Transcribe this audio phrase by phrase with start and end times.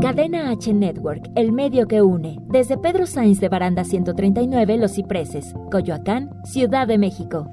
[0.00, 2.38] Cadena H Network, el medio que une.
[2.48, 7.46] Desde Pedro Sainz de Baranda 139, Los Cipreses, Coyoacán, Ciudad de México.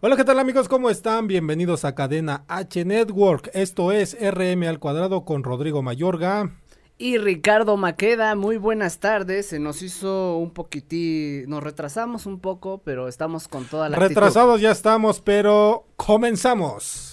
[0.00, 0.68] Hola, ¿qué tal amigos?
[0.68, 1.26] ¿Cómo están?
[1.26, 3.50] Bienvenidos a Cadena H Network.
[3.52, 6.50] Esto es RM al cuadrado con Rodrigo Mayorga.
[6.96, 9.46] Y Ricardo Maqueda, muy buenas tardes.
[9.46, 14.54] Se nos hizo un poquitín, nos retrasamos un poco, pero estamos con toda la Retrasados
[14.54, 14.62] actitud.
[14.64, 17.07] ya estamos, pero comenzamos.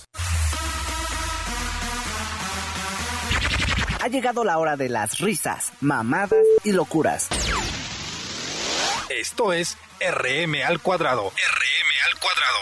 [4.01, 7.27] Ha llegado la hora de las risas, mamadas y locuras.
[9.09, 11.29] Esto es RM al cuadrado.
[11.29, 12.59] RM al cuadrado.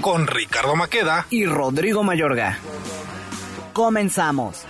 [0.00, 1.26] Con Ricardo Maqueda.
[1.30, 2.58] Y Rodrigo Mayorga.
[3.72, 4.64] Comenzamos.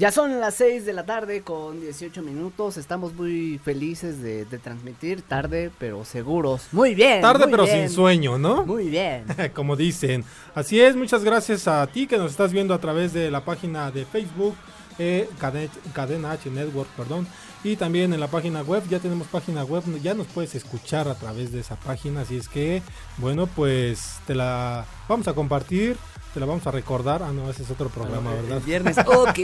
[0.00, 2.78] Ya son las 6 de la tarde con 18 minutos.
[2.78, 6.68] Estamos muy felices de, de transmitir tarde, pero seguros.
[6.72, 7.20] Muy bien.
[7.20, 7.86] Tarde muy pero bien.
[7.86, 8.64] sin sueño, ¿no?
[8.64, 9.26] Muy bien.
[9.54, 10.24] Como dicen.
[10.54, 13.90] Así es, muchas gracias a ti que nos estás viendo a través de la página
[13.90, 14.54] de Facebook,
[14.98, 17.26] eh, Cadena, Cadena H Network, perdón.
[17.62, 21.14] Y también en la página web, ya tenemos página web, ya nos puedes escuchar a
[21.14, 22.22] través de esa página.
[22.22, 22.82] Así es que,
[23.18, 25.96] bueno, pues te la vamos a compartir,
[26.32, 27.22] te la vamos a recordar.
[27.22, 28.62] Ah, no, ese es otro programa, El ¿verdad?
[28.64, 28.96] viernes.
[29.06, 29.38] Ok.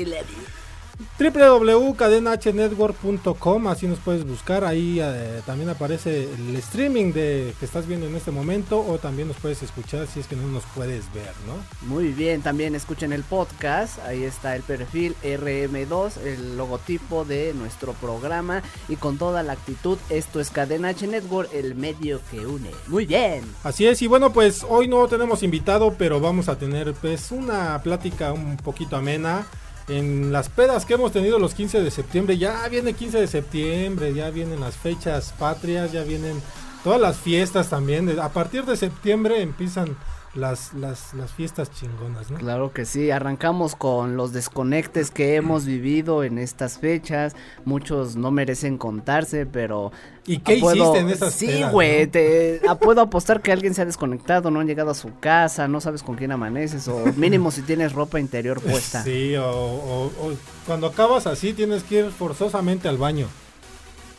[1.18, 8.06] www.cadenahnetwork.com, así nos puedes buscar, ahí eh, también aparece el streaming de que estás viendo
[8.06, 11.32] en este momento o también nos puedes escuchar si es que no nos puedes ver,
[11.46, 11.54] ¿no?
[11.88, 17.92] Muy bien, también escuchen el podcast, ahí está el perfil RM2, el logotipo de nuestro
[17.94, 22.70] programa y con toda la actitud, esto es Cadena H Network, el medio que une.
[22.88, 23.42] Muy bien.
[23.64, 27.80] Así es, y bueno, pues hoy no tenemos invitado, pero vamos a tener pues una
[27.82, 29.46] plática un poquito amena.
[29.88, 34.14] En las pedas que hemos tenido los 15 de septiembre, ya viene 15 de septiembre,
[34.14, 36.42] ya vienen las fechas patrias, ya vienen
[36.82, 38.18] todas las fiestas también.
[38.18, 39.96] A partir de septiembre empiezan
[40.36, 42.38] las, las, las fiestas chingonas, ¿no?
[42.38, 48.30] Claro que sí, arrancamos con los desconectes que hemos vivido en estas fechas, muchos no
[48.30, 49.92] merecen contarse, pero...
[50.28, 52.10] ¿Y qué puedo- hiciste en esas Sí, güey, no?
[52.12, 55.80] te puedo apostar que alguien se ha desconectado, no han llegado a su casa, no
[55.80, 59.02] sabes con quién amaneces, o mínimo si tienes ropa interior puesta.
[59.04, 60.32] Sí, o, o- o
[60.66, 63.28] cuando acabas así tienes que ir forzosamente al baño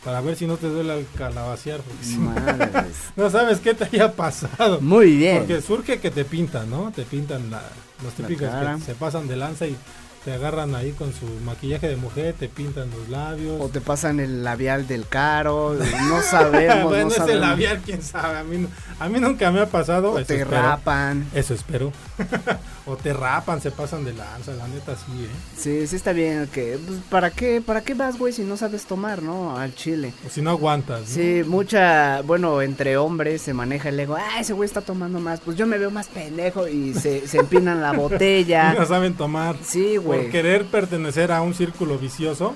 [0.03, 1.81] para ver si no te duele al calabacear.
[1.81, 2.17] porque si
[3.15, 4.79] no- sabes qué te haya pasado.
[4.81, 5.39] Muy bien.
[5.39, 6.91] Porque surge que te pintan, ¿no?
[6.95, 7.61] Te pintan la,
[8.03, 8.75] los La típicos cara.
[8.75, 9.75] que se pasan de lanza y
[10.23, 13.61] te agarran ahí con su maquillaje de mujer, te pintan los labios.
[13.61, 15.73] O te pasan el labial del caro,
[16.09, 17.41] no sabemos, bueno, no ese sabemos.
[17.41, 18.37] labial, quién sabe.
[18.39, 18.67] A mí, no-
[18.99, 20.11] a mí nunca me ha pasado.
[20.13, 20.61] O eso te espero.
[20.61, 21.25] rapan.
[21.33, 21.91] Eso espero.
[22.87, 25.29] o te rapan, se pasan de lanza, la neta sí, ¿eh?
[25.57, 28.85] Sí, sí está bien que pues, ¿para qué para qué vas, güey, si no sabes
[28.85, 29.57] tomar, no?
[29.57, 30.13] Al chile.
[30.25, 31.07] O si no aguantas, ¿no?
[31.07, 34.15] Sí, mucha, bueno, entre hombres se maneja el ego.
[34.15, 35.41] Ah, ese güey está tomando más.
[35.41, 38.73] Pues yo me veo más pendejo y se, se empinan la botella.
[38.77, 39.57] No saben tomar.
[39.63, 40.23] Sí, güey.
[40.23, 42.53] Por querer pertenecer a un círculo vicioso,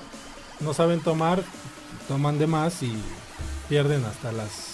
[0.60, 1.42] no saben tomar,
[2.08, 2.96] toman de más y
[3.68, 4.71] pierden hasta las...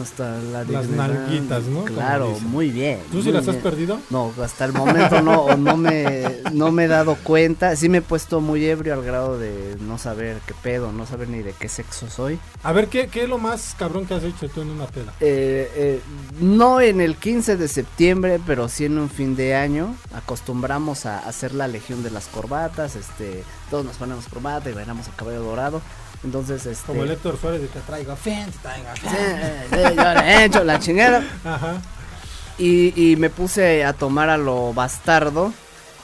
[0.00, 1.84] Está la Las nalguitas, ¿no?
[1.84, 3.00] Claro, muy bien.
[3.10, 3.98] ¿Tú sí las has perdido?
[4.10, 7.76] No, hasta el momento no, o no me, no me he dado cuenta.
[7.76, 11.28] Sí me he puesto muy ebrio al grado de no saber qué pedo, no saber
[11.28, 12.38] ni de qué sexo soy.
[12.62, 15.12] A ver, ¿qué, ¿qué es lo más cabrón que has hecho tú en una peda?
[15.20, 16.00] Eh, eh,
[16.40, 19.94] no en el 15 de septiembre, pero sí en un fin de año.
[20.14, 22.96] Acostumbramos a hacer la legión de las corbatas.
[22.96, 25.82] Este, todos nos ponemos corbata y bailamos el cabello dorado.
[26.24, 26.86] Entonces, este.
[26.86, 29.16] Como el Héctor Suárez de que traigo fans, traigo Sí, fans.
[29.18, 31.22] eh, eh, yo le he hecho la chingada.
[31.44, 31.80] Ajá.
[32.58, 35.52] Y, y me puse a tomar a lo bastardo.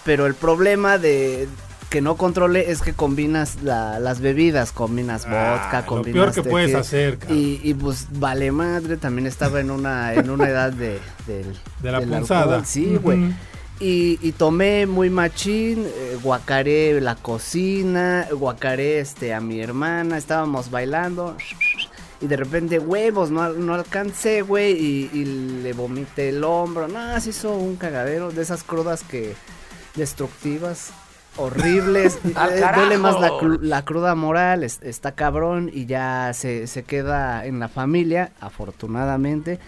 [0.04, 1.48] Pero el problema de
[1.90, 6.34] que no controle es que combinas la- las bebidas, combinas Ah, vodka, lo combinas peor
[6.44, 7.38] que puedes hacer, cabrón.
[7.38, 11.92] Y, y pues vale madre, también estaba en una en una edad de del, De
[11.92, 12.42] la del punzada.
[12.56, 13.34] alcohol, Sí, güey.
[13.80, 20.68] Y, y tomé muy machín, eh, guacaré la cocina, guacaré este a mi hermana, estábamos
[20.70, 21.36] bailando
[22.20, 25.24] y de repente huevos, no, no alcancé, güey, y, y
[25.62, 29.34] le vomité el hombro, no, se hizo un cagadero de esas crudas que
[29.94, 30.90] destructivas,
[31.36, 33.14] horribles, ¡Al eh, duele más
[33.60, 39.60] la, cruda moral, es- está cabrón y ya se, se queda en la familia, afortunadamente.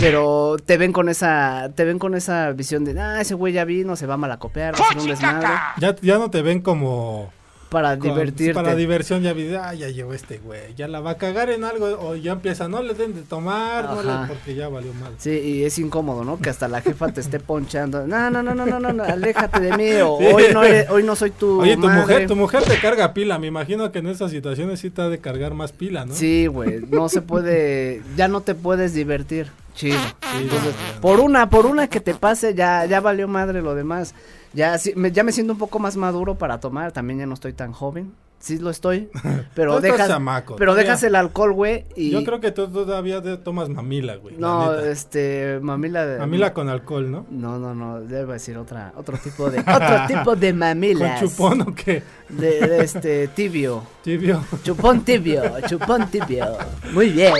[0.00, 3.64] Pero te ven con esa, te ven con esa visión de, ah, ese güey ya
[3.64, 5.48] vino, se va a malacopear, va a hacer un desmadre.
[5.78, 7.32] Ya, ya no te ven como
[7.68, 8.54] Para con- divertirte.
[8.54, 11.64] Para diversión ya vi, ah, ya llegó este güey, ya la va a cagar en
[11.64, 15.12] algo o ya empieza, no le den de tomar, no le- porque ya valió mal.
[15.18, 16.38] Sí, y es incómodo, ¿no?
[16.38, 18.06] Que hasta la jefa te esté ponchando.
[18.06, 19.90] No, no, no, no, no, no, no, aléjate de mí.
[20.02, 20.26] O Sí.
[20.26, 22.00] hoy no eres- hoy no soy tu Oye, tu madre.
[22.00, 25.08] mujer, tu mujer te carga pila, me imagino que en esas situaciones sí te ha
[25.08, 26.14] de cargar más pila, ¿no?
[26.14, 29.48] Sí, güey, no se puede, ya no te puedes divertir.
[29.74, 29.98] Chido.
[30.32, 34.14] Sí, Entonces, por una, por una que te pase, ya, ya valió madre lo demás.
[34.58, 37.34] Ya, sí, me, ya me siento un poco más maduro para tomar, también ya no
[37.34, 38.12] estoy tan joven.
[38.40, 39.08] Sí lo estoy,
[39.54, 40.90] pero dejas, chamaco, pero todavía.
[40.90, 44.34] dejas el alcohol, güey, y Yo creo que tú todavía de- tomas mamila, güey.
[44.36, 44.90] la no, neta.
[44.90, 47.26] este, mamila de Mamila con alcohol, ¿no?
[47.30, 51.20] No, no, no, debo decir otra, otro tipo de, otro tipo de mamilas.
[51.20, 52.02] Con chupón o qué.
[52.28, 54.44] De, de este tibio, Tibio.
[54.62, 56.46] chupón tibio, chupón tibio.
[56.92, 57.34] Muy bien.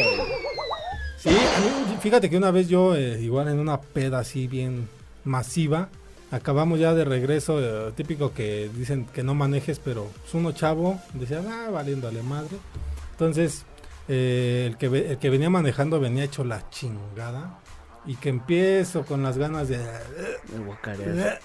[1.17, 4.89] Sí, a mí, fíjate que una vez yo, eh, igual en una peda así bien
[5.25, 5.89] masiva,
[6.31, 11.01] acabamos ya de regreso, eh, típico que dicen que no manejes, pero pues uno chavo
[11.15, 12.57] decía, ah, valiéndole madre.
[13.13, 13.65] Entonces,
[14.09, 17.61] eh, el, que, el que venía manejando venía hecho la chingada.
[18.07, 19.77] Y que empiezo con las ganas de...
[20.55, 21.41] El guacarear.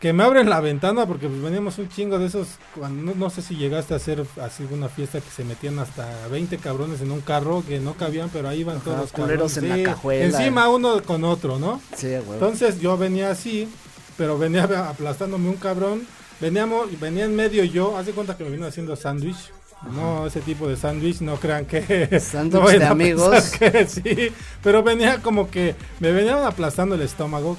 [0.00, 3.30] Que me abren la ventana porque pues veníamos un chingo de esos, cuando, no, no
[3.30, 7.10] sé si llegaste a hacer así una fiesta que se metían hasta 20 cabrones en
[7.10, 9.56] un carro que no cabían, pero ahí iban Ajá, todos los cabrones.
[9.56, 10.24] en la cajuela.
[10.24, 11.80] Encima uno con otro, ¿no?
[11.94, 12.34] Sí, güey.
[12.34, 13.68] Entonces yo venía así,
[14.16, 16.06] pero venía aplastándome un cabrón.
[16.40, 19.52] Veníamos, venía en medio yo, haz de cuenta que me vino haciendo sándwich.
[19.94, 22.18] No, ese tipo de sándwich, no crean que...
[22.20, 23.44] Sándwich de amigos.
[23.58, 24.32] que sí,
[24.62, 27.56] pero venía como que me venían aplastando el estómago.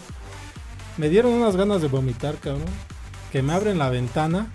[0.98, 2.66] Me dieron unas ganas de vomitar, cabrón.
[3.32, 4.48] Que me abren la ventana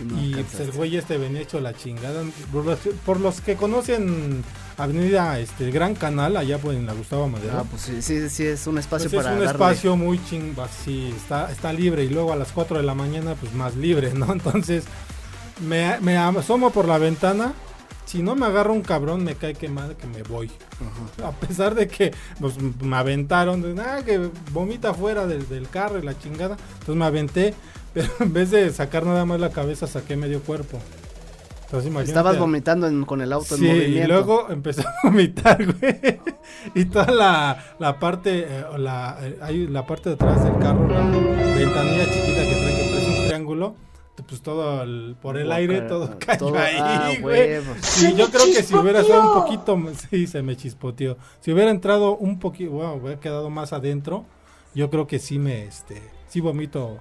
[0.00, 2.22] no y pues, el güey este venía hecho la chingada.
[2.52, 4.44] Por los, que- por los que conocen
[4.78, 7.58] Avenida este Gran Canal, allá pues, en la Gustavo Madero.
[7.58, 10.18] Ah, pues sí, sí, sí, es un espacio Pues es para un darle- espacio muy
[10.24, 13.76] ching, así, está, está libre y luego a las 4 de la mañana pues más
[13.76, 14.32] libre, ¿no?
[14.32, 14.84] Entonces
[15.66, 17.52] me, me asomo por la ventana,
[18.06, 20.50] si no me agarra un cabrón me cae que madre que me voy.
[21.24, 25.98] A pesar de que pues, me aventaron, de, "Ah, que vomita fuera del, del carro
[25.98, 27.54] y la chingada, entonces me aventé,
[27.94, 30.78] pero en vez de sacar nada más la cabeza saqué medio cuerpo.
[31.78, 32.08] Entonces.
[32.08, 34.08] Estabas vomitando en- con el auto Sí, en y movimiento.
[34.12, 36.20] luego empezó a vomitar, güey.
[36.74, 40.86] Y toda la, la parte, eh, la, eh, hay la parte de atrás del carro,
[40.88, 43.74] la ventanilla chiquita que trae, que parece un triángulo,
[44.28, 47.40] pues todo el- por el aire, todo cayó todo- ahí, ah, güey.
[47.56, 47.76] huevos.
[47.80, 49.78] Sí, yo creo que si hubiera estado un poquito,
[50.10, 51.16] sí, se me chispoteó.
[51.40, 54.24] Si hubiera entrado un poquito, bueno, hubiera quedado más adentro,
[54.74, 57.00] yo creo que sí me, este, sí vomito.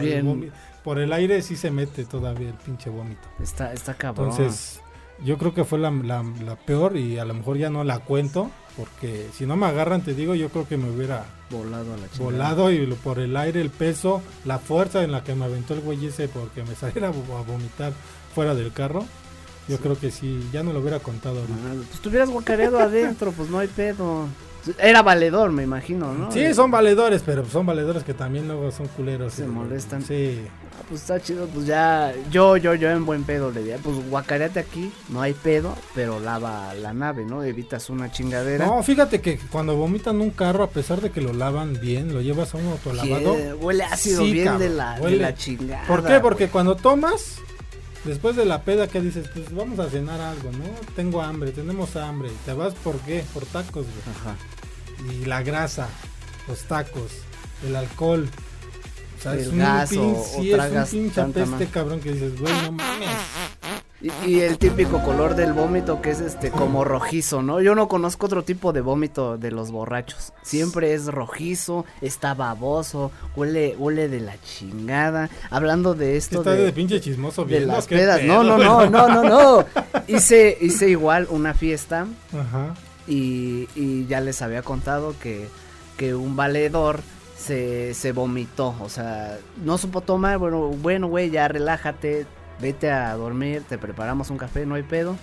[0.00, 0.26] Bien.
[0.26, 0.50] vomi-
[0.84, 3.28] por el aire sí se mete todavía el pinche vómito.
[3.42, 4.30] Está, está cabrón.
[4.30, 4.80] Entonces,
[5.24, 8.00] yo creo que fue la, la- la peor y a lo mejor ya no la
[8.00, 11.96] cuento, porque si no me agarran, te digo, yo creo que me hubiera volado a
[11.96, 12.24] la chingada.
[12.24, 15.80] volado y por el aire, el peso, la fuerza en la que me aventó el
[15.80, 17.92] güey ese porque me saliera a vo- a vomitar
[18.34, 19.04] fuera del carro.
[19.68, 21.58] Yo creo que sí, ya no lo hubiera contado ahorita.
[21.70, 24.26] Ah, Pues tuvieras guacareado adentro, pues no hay pedo.
[24.78, 26.32] Era valedor, me imagino, ¿no?
[26.32, 29.34] Sí, son valedores, pero son valedores que también luego son culeros.
[29.34, 30.02] Se molestan.
[30.02, 30.40] Sí.
[30.92, 34.60] Pues está chido, pues ya, yo, yo, yo en buen pedo le diría, pues guacareate
[34.60, 37.42] aquí, no hay pedo, pero lava la nave, ¿no?
[37.42, 38.66] Evitas una chingadera.
[38.66, 42.20] No, fíjate que cuando vomitan un carro, a pesar de que lo lavan bien, lo
[42.20, 43.32] llevas a un autolavado.
[43.56, 45.16] Huele ácido Sí, bien de la, de huele.
[45.16, 45.86] la chingada.
[45.86, 46.20] ¿Por qué?
[46.20, 47.36] Porque cuando tomas,
[48.04, 50.64] después de la peda que dices, pues vamos a cenar algo, ¿no?
[50.94, 52.30] Tengo hambre, tenemos hambre.
[52.44, 53.24] ¿Te vas por qué?
[53.32, 54.14] Por tacos, güey.
[54.14, 54.36] Ajá.
[55.10, 55.88] Y la grasa,
[56.48, 57.12] los tacos,
[57.66, 58.28] el alcohol.
[59.22, 61.64] Sea, El es un gas o- pin- o sí, es un tragas pinche tanta apeste,
[61.66, 63.08] ma- cabrón, que dices, güey, no mames.
[64.00, 67.60] Y, y el típico color del vómito que es este como rojizo, ¿no?
[67.60, 70.32] Yo no conozco otro tipo de vómito de los borrachos.
[70.42, 75.30] Siempre es rojizo, está baboso, huele, huele de la chingada.
[75.50, 78.18] Hablando de esto Está de, de pinche chismoso de las pedas.
[78.18, 79.64] pedo, No, no, no, no, no, no.
[80.08, 82.74] Hice, hice igual una fiesta Ajá.
[83.06, 85.46] y, y ya les había contado que,
[85.96, 87.02] que un valedor
[87.36, 92.26] se, se vomitó, o sea, no supo tomar, bueno, bueno, güey, ya relájate,
[92.60, 95.16] vete a dormir, te preparamos un café, no hay pedo.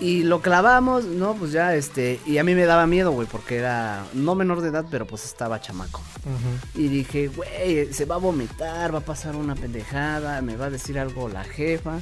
[0.00, 3.58] Y lo clavamos, no, pues ya, este, y a mí me daba miedo, güey, porque
[3.58, 6.02] era no menor de edad, pero pues estaba chamaco.
[6.74, 10.70] Y dije, güey, se va a vomitar, va a pasar una pendejada, me va a
[10.70, 12.00] decir algo la jefa.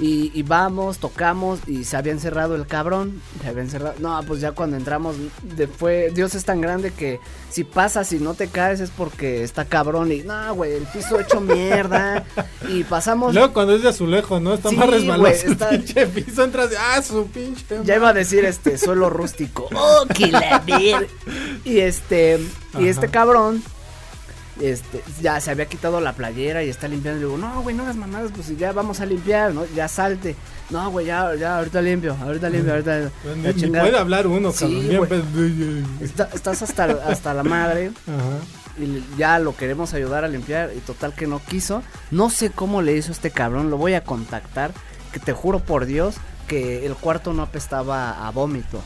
[0.00, 3.22] Y, y vamos, tocamos y se había encerrado el cabrón.
[3.42, 3.94] Se había encerrado.
[4.00, 7.20] No, pues ya cuando entramos, de, fue, Dios es tan grande que
[7.50, 10.10] si pasas y no te caes es porque está cabrón.
[10.10, 12.24] Y no, güey, el piso hecho mierda.
[12.68, 13.34] Y pasamos.
[13.34, 14.54] Luego cuando es de azulejo, ¿no?
[14.54, 18.12] Está Sí, más resbaloso está- pinche piso, entras de, ah, su pinche Ya iba a
[18.12, 19.68] decir este suelo rústico.
[19.74, 20.62] ¡Oh, que la!
[21.64, 22.40] Y este.
[22.78, 23.62] Y este cabrón.
[24.60, 27.20] Este, ya se había quitado la playera y está limpiando.
[27.20, 29.64] Y digo, no, güey, no hagas mamadas, pues ya vamos a limpiar, ¿no?
[29.74, 30.36] Ya salte.
[30.70, 33.10] No, güey, ya, ya, ahorita limpio, ahorita limpio, ahorita.
[33.22, 35.86] Pues ni, puede hablar uno, Sí, cabrón.
[36.00, 38.82] Está- estás hasta, hasta la madre Ajá.
[38.82, 41.82] y ya lo queremos ayudar a limpiar y total que no quiso.
[42.10, 44.70] No sé cómo le hizo este cabrón, lo voy a contactar,
[45.12, 46.14] que te juro por Dios
[46.46, 48.80] que el cuarto no apestaba a vómito.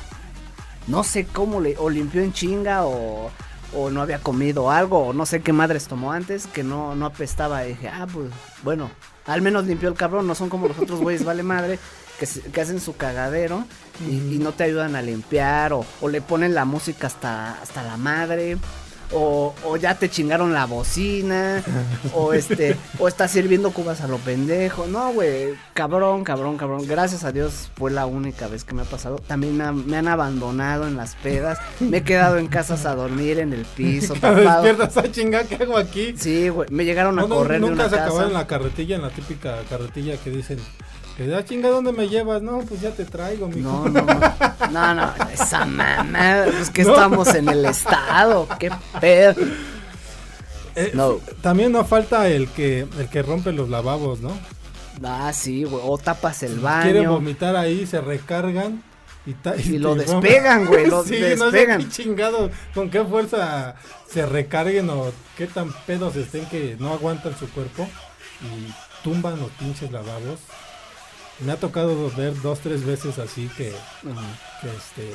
[0.86, 3.30] No sé cómo le o limpió en chinga o,
[3.74, 7.06] o no había comido algo o no sé qué madres tomó antes que no no
[7.06, 7.64] apestaba.
[7.64, 8.30] Y dije, "Ah, pues
[8.62, 8.90] bueno,
[9.26, 11.78] al menos limpió el cabrón, no son como los otros güeyes vale madre
[12.18, 13.64] que, que hacen su cagadero
[14.08, 17.82] y, y no te ayudan a limpiar o, o le ponen la música hasta hasta
[17.82, 18.56] la madre
[19.12, 21.62] o, o ya te chingaron la bocina,
[22.14, 24.86] o este, o estás sirviendo cubas a lo pendejo.
[24.86, 26.86] No, güey, cabrón, cabrón, cabrón.
[26.86, 29.16] Gracias a Dios fue la única vez que me ha pasado.
[29.26, 31.58] También me han, me han abandonado en las pedas.
[31.80, 34.62] Me he quedado en casas a dormir en el piso, tapado.
[34.62, 36.14] despiertas, a chingar, ¿qué hago aquí?
[36.16, 38.38] Sí, güey, me llegaron a No, no, correr de nunca una se acabó en casa.
[38.38, 40.58] la carretilla, en la típica carretilla que dicen,
[41.18, 42.40] que ah, chinga, ¿dónde me llevas?
[42.42, 43.68] No, pues ya te traigo, mijo.
[43.68, 44.02] No, no,
[44.70, 46.92] no, no, esa mamá, pues que No.
[46.94, 48.70] estamos en el estado, qué
[49.00, 49.34] pedo.
[50.76, 51.18] Eh, No.
[51.42, 54.32] También no falta el que el que rompe los lavabos, ¿no?
[55.02, 57.12] Ah, sí, güey, o tapas el baño.
[57.12, 58.82] vomitar ahí, se recargan
[59.26, 61.90] y, lo te despegan, güey, lo sí, no sé despegan.
[61.90, 63.74] chingado, con qué fuerza
[64.08, 67.86] se recarguen o qué tan pedos estén que no aguantan su cuerpo
[68.40, 68.72] y
[69.04, 70.40] tumban los pinches lavabos.
[71.40, 75.12] Me ha tocado ver dos, tres veces así que, este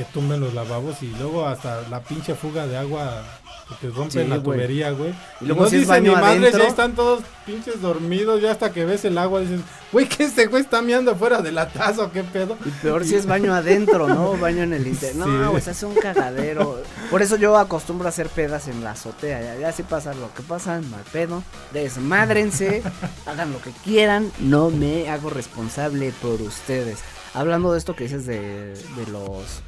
[0.00, 3.22] que tumben los lavabos y luego hasta la pinche fuga de agua
[3.68, 4.56] que te rompen Sí, la güey.
[4.56, 5.14] tubería, güey.
[5.42, 6.58] Y luego no si es dice ni baño madre, adentro.
[6.62, 9.60] ya están todos pinches dormidos, ya hasta que ves el agua dices,
[9.92, 12.56] güey, que este güey está meando fuera de la taza o qué pedo.
[12.64, 14.36] Y peor si es baño adentro, ¿no?
[14.40, 15.24] Baño en el interior.
[15.26, 15.30] Sí.
[15.30, 16.82] No, güey, se hace un cagadero.
[17.10, 19.42] Por eso yo acostumbro a hacer pedas en la azotea.
[19.42, 21.42] Ya, ya si pasa lo que pasa, hay pedo.
[21.72, 22.82] Desmádrense,
[23.26, 24.32] hagan lo que quieran.
[24.40, 27.00] No me hago responsable por ustedes.
[27.34, 28.40] Hablando de esto que dices de,
[28.74, 29.62] de los...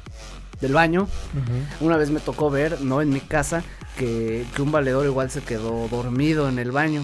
[0.63, 1.09] Del baño,
[1.81, 3.63] una vez me tocó ver, no en mi casa,
[3.97, 7.03] que, que un valedor igual se quedó dormido en el baño.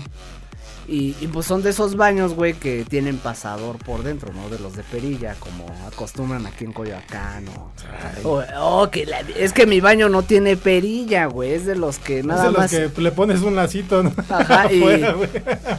[0.89, 4.49] Y, y pues son de esos baños, güey, que tienen pasador por dentro, ¿no?
[4.49, 7.71] De los de perilla, como acostumbran aquí en Coyoacán o...
[8.27, 11.99] o- oh, que la- es que mi baño no tiene perilla, güey, es de los
[11.99, 12.71] que Es nada de los más...
[12.71, 14.11] que le pones un lacito, ¿no?
[14.29, 15.29] Ajá, y, Afuera, güey.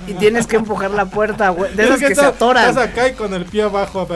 [0.06, 1.74] y tienes que empujar la puerta, güey.
[1.74, 2.68] De Es esas que, se atoran.
[2.68, 4.06] Estás acá y con el pie abajo.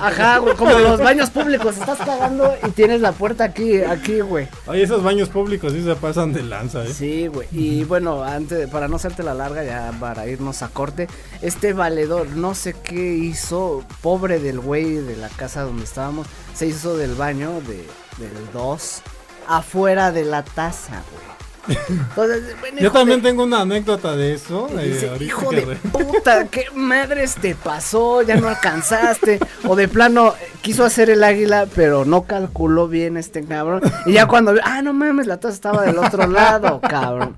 [0.00, 4.48] Ajá, güey, como los baños públicos, estás cagando y tienes la puerta aquí, aquí, güey.
[4.66, 6.92] Oye, esos baños públicos sí se pasan de lanza, ¿eh?
[6.92, 7.48] Sí, güey.
[7.52, 11.08] Y bueno, antes, para no hacerte la larga, ya para irnos a corte,
[11.40, 16.66] este valedor, no sé qué hizo, pobre del güey de la casa donde estábamos, se
[16.66, 17.86] hizo del baño de,
[18.18, 19.02] del 2
[19.48, 21.31] afuera de la taza, güey.
[21.88, 24.68] Entonces, bueno, Yo también de- tengo una anécdota de eso.
[24.78, 28.22] eh, hijo que de re- puta, ¿qué madres te pasó?
[28.22, 29.38] Ya no alcanzaste.
[29.64, 33.80] O de plano, eh, quiso hacer el águila, pero no calculó bien este cabrón.
[34.06, 37.36] Y ya cuando vio, ah, no mames, la taza estaba del otro lado, cabrón.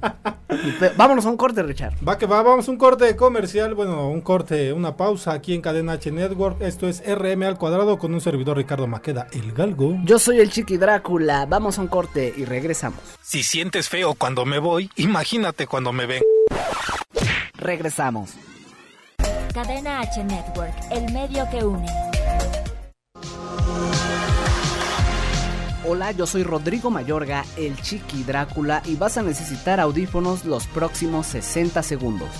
[0.96, 1.92] Vámonos a un corte, Richard.
[2.06, 5.92] Va que va, vamos un corte comercial, bueno, un corte, una pausa aquí en Cadena
[5.92, 6.62] H Network.
[6.62, 9.98] Esto es RM al cuadrado con un servidor Ricardo Maqueda, el galgo.
[10.04, 11.44] Yo soy el Chiqui Drácula.
[11.46, 13.00] Vamos a un corte y regresamos.
[13.20, 16.22] Si sientes feo cuando me voy, imagínate cuando me ven.
[17.54, 18.34] Regresamos.
[19.52, 21.86] Cadena H Network, el medio que une.
[25.86, 31.26] Hola, yo soy Rodrigo Mayorga, el Chiqui Drácula, y vas a necesitar audífonos los próximos
[31.26, 32.30] 60 segundos.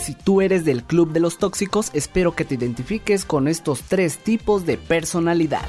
[0.00, 4.18] Si tú eres del club de los tóxicos, espero que te identifiques con estos tres
[4.18, 5.62] tipos de personalidad.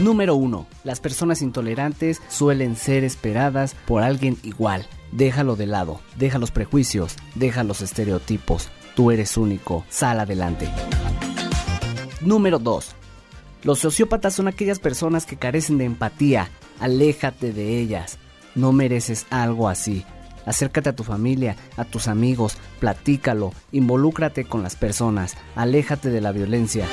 [0.00, 0.66] Número 1.
[0.82, 4.86] Las personas intolerantes suelen ser esperadas por alguien igual.
[5.12, 8.70] Déjalo de lado, deja los prejuicios, deja los estereotipos.
[8.96, 10.68] Tú eres único, sal adelante.
[12.20, 12.88] Número 2.
[13.62, 16.50] Los sociópatas son aquellas personas que carecen de empatía.
[16.80, 18.18] Aléjate de ellas.
[18.56, 20.04] No mereces algo así.
[20.44, 26.32] Acércate a tu familia, a tus amigos, platícalo, involúcrate con las personas, aléjate de la
[26.32, 26.86] violencia.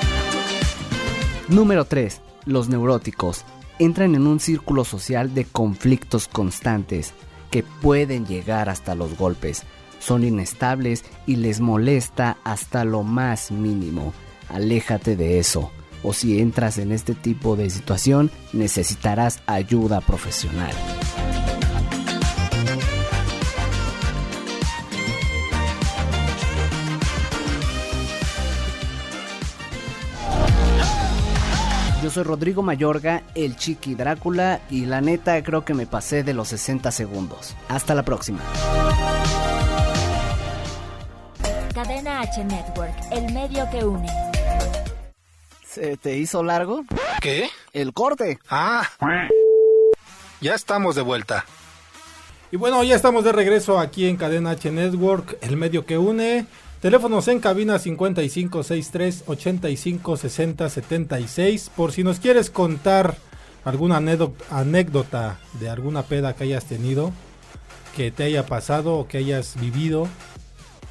[1.50, 2.22] Número 3.
[2.46, 3.46] Los neuróticos
[3.80, 7.14] entran en un círculo social de conflictos constantes
[7.52, 9.64] que pueden llegar hasta los golpes.
[10.00, 14.14] Son inestables y les molesta hasta lo más mínimo.
[14.50, 15.72] Aléjate de eso.
[16.04, 20.74] O si entras en este tipo de situación, necesitarás ayuda profesional.
[32.12, 36.50] Soy Rodrigo Mayorga, el Chiqui Drácula, y la neta creo que me pasé de los
[36.50, 37.56] 60 segundos.
[37.70, 38.42] Hasta la próxima.
[41.74, 44.08] Cadena H Network, el medio que une.
[45.66, 46.84] ¿Se te hizo largo?
[47.22, 47.50] ¿Qué?
[47.72, 48.40] El corte.
[48.50, 48.88] Ah.
[50.42, 51.46] Ya estamos de vuelta.
[52.52, 56.46] Y bueno, ya estamos de regreso aquí en Cadena H Network, el medio que une.
[56.82, 61.72] Teléfonos en cabina 5563 85 60 76.
[61.76, 63.16] Por si nos quieres contar
[63.64, 67.12] alguna anécdo- anécdota de alguna peda que hayas tenido,
[67.96, 70.08] que te haya pasado o que hayas vivido,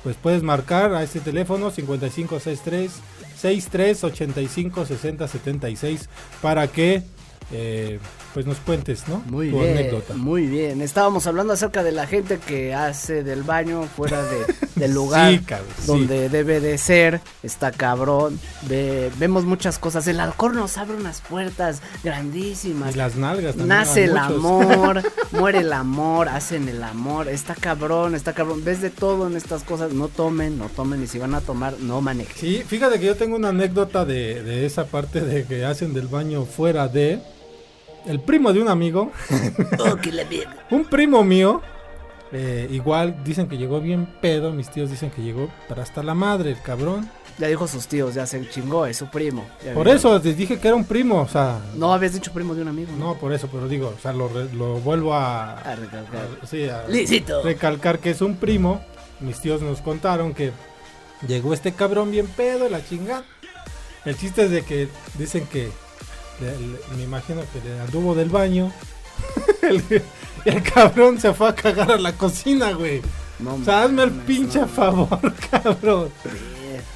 [0.05, 2.93] pues puedes marcar a este teléfono 5563
[3.37, 6.09] 63 85 60 76
[6.41, 7.03] para que
[7.53, 7.99] eh,
[8.35, 9.23] pues nos cuentes, ¿no?
[9.27, 10.15] Muy tu bien, anécdota.
[10.15, 10.81] muy bien.
[10.83, 14.47] Estábamos hablando acerca de la gente que hace del baño fuera de,
[14.77, 15.87] del lugar Sí, cabrón, sí.
[15.87, 17.21] donde debe de ser.
[17.43, 18.39] Está cabrón.
[18.69, 20.07] Ve- vemos muchas cosas.
[20.07, 22.95] El alcohol nos abre unas puertas grandísimas.
[22.95, 23.69] Y las nalgas también.
[23.69, 24.27] Nace el muchos.
[24.31, 27.29] amor, muere el amor, hacen el amor.
[27.29, 28.65] Está cabrón, está cabrón.
[28.65, 29.93] Ves de todo en estas cosas.
[29.93, 31.03] No tomen, no tomen.
[31.03, 32.37] Y si van a tomar, no manejen.
[32.37, 36.07] Sí, fíjate que yo tengo una anécdota de, de esa parte de que hacen del
[36.09, 37.21] baño fuera de.
[38.07, 39.11] El primo de un amigo,
[39.79, 39.97] Oh,
[40.75, 41.61] un primo mío,
[42.33, 44.53] eh, igual dicen que llegó bien pedo.
[44.53, 47.09] Mis tíos dicen que llegó para hasta la madre, el cabrón.
[47.39, 49.47] Ya dijo sus tíos, ya se chingó, es su primo.
[49.73, 51.59] Por eso les dije que era un primo, o sea.
[51.75, 52.91] No habías dicho primo de un amigo.
[52.99, 55.53] No, por eso, pero digo, o sea, lo, re- lo vuelvo a.
[55.59, 56.27] A recalcar.
[56.43, 57.43] a- sí, a- Lícito.
[57.43, 58.83] recalcar que es un primo.
[59.21, 60.53] Mis tíos nos contaron que
[61.27, 63.25] llegó este cabrón bien pedo, la chingada.
[64.05, 64.89] El chiste es de que
[65.19, 65.71] dicen que,
[66.41, 68.73] le- le- me imagino que le anduvo del baño.
[69.63, 70.03] el,
[70.45, 73.03] el cabrón se fue a cagar a la cocina, güey.
[73.39, 76.11] No O sea, hazme el pinche no favor, cabrón.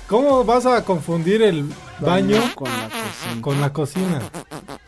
[0.08, 1.64] ¿Cómo vas a confundir el
[2.00, 3.40] baño con la cocina.
[3.42, 4.22] con la cocina?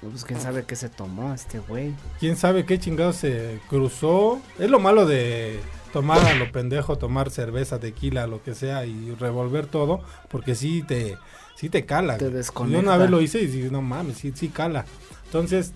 [0.03, 1.95] Pues quién sabe qué se tomó este güey.
[2.21, 4.39] quién sabe qué chingados se cruzó.
[4.59, 5.59] Es lo malo de
[5.93, 10.83] tomar a lo pendejo, tomar cerveza, tequila, lo que sea y revolver todo, porque sí
[10.87, 11.17] te,
[11.57, 12.17] sí te cala.
[12.19, 12.81] Te desconecta.
[12.83, 14.85] Yo una vez lo hice y dije, no mames, sí, sí cala.
[15.27, 15.73] Entonces,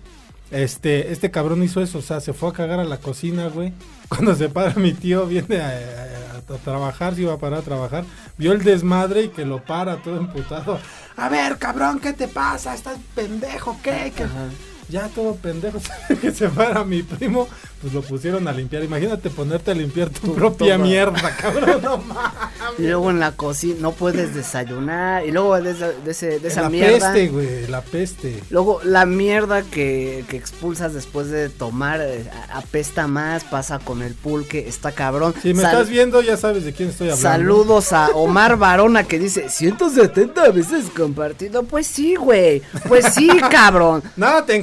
[0.51, 3.73] este, este cabrón hizo eso, o sea, se fue a cagar a la cocina, güey.
[4.09, 7.61] Cuando se para mi tío, viene a, a- a trabajar, se iba a parar a
[7.61, 8.03] trabajar,
[8.37, 10.79] vio el desmadre y que lo para todo emputado.
[11.15, 12.73] A ver, cabrón, ¿qué te pasa?
[12.73, 13.77] ¿Estás pendejo?
[13.81, 14.11] ¿Qué?
[14.15, 14.23] ¿Qué?
[14.23, 14.49] Ajá.
[14.91, 15.79] Ya todo pendejo
[16.21, 17.47] que se para mi primo,
[17.81, 18.83] pues lo pusieron a limpiar.
[18.83, 20.85] Imagínate ponerte a limpiar tu, Tu- propia toma.
[20.85, 21.81] mierda, cabrón.
[21.81, 22.31] No mames.
[22.77, 25.25] Y luego en la cocina no puedes desayunar.
[25.25, 27.13] Y luego de, esa- de ese- de esa la mierda.
[27.13, 28.43] peste, güey, la peste.
[28.49, 34.13] Luego la mierda que, que expulsas después de tomar eh, apesta más, pasa con el
[34.13, 35.33] pulque, está cabrón.
[35.41, 37.29] Si me Sal- estás viendo, ya sabes de quién estoy hablando.
[37.29, 41.63] Saludos a Omar Varona que dice 170 veces compartido.
[41.63, 42.61] Pues sí, güey.
[42.87, 44.03] Pues sí, cabrón.
[44.17, 44.55] Nada te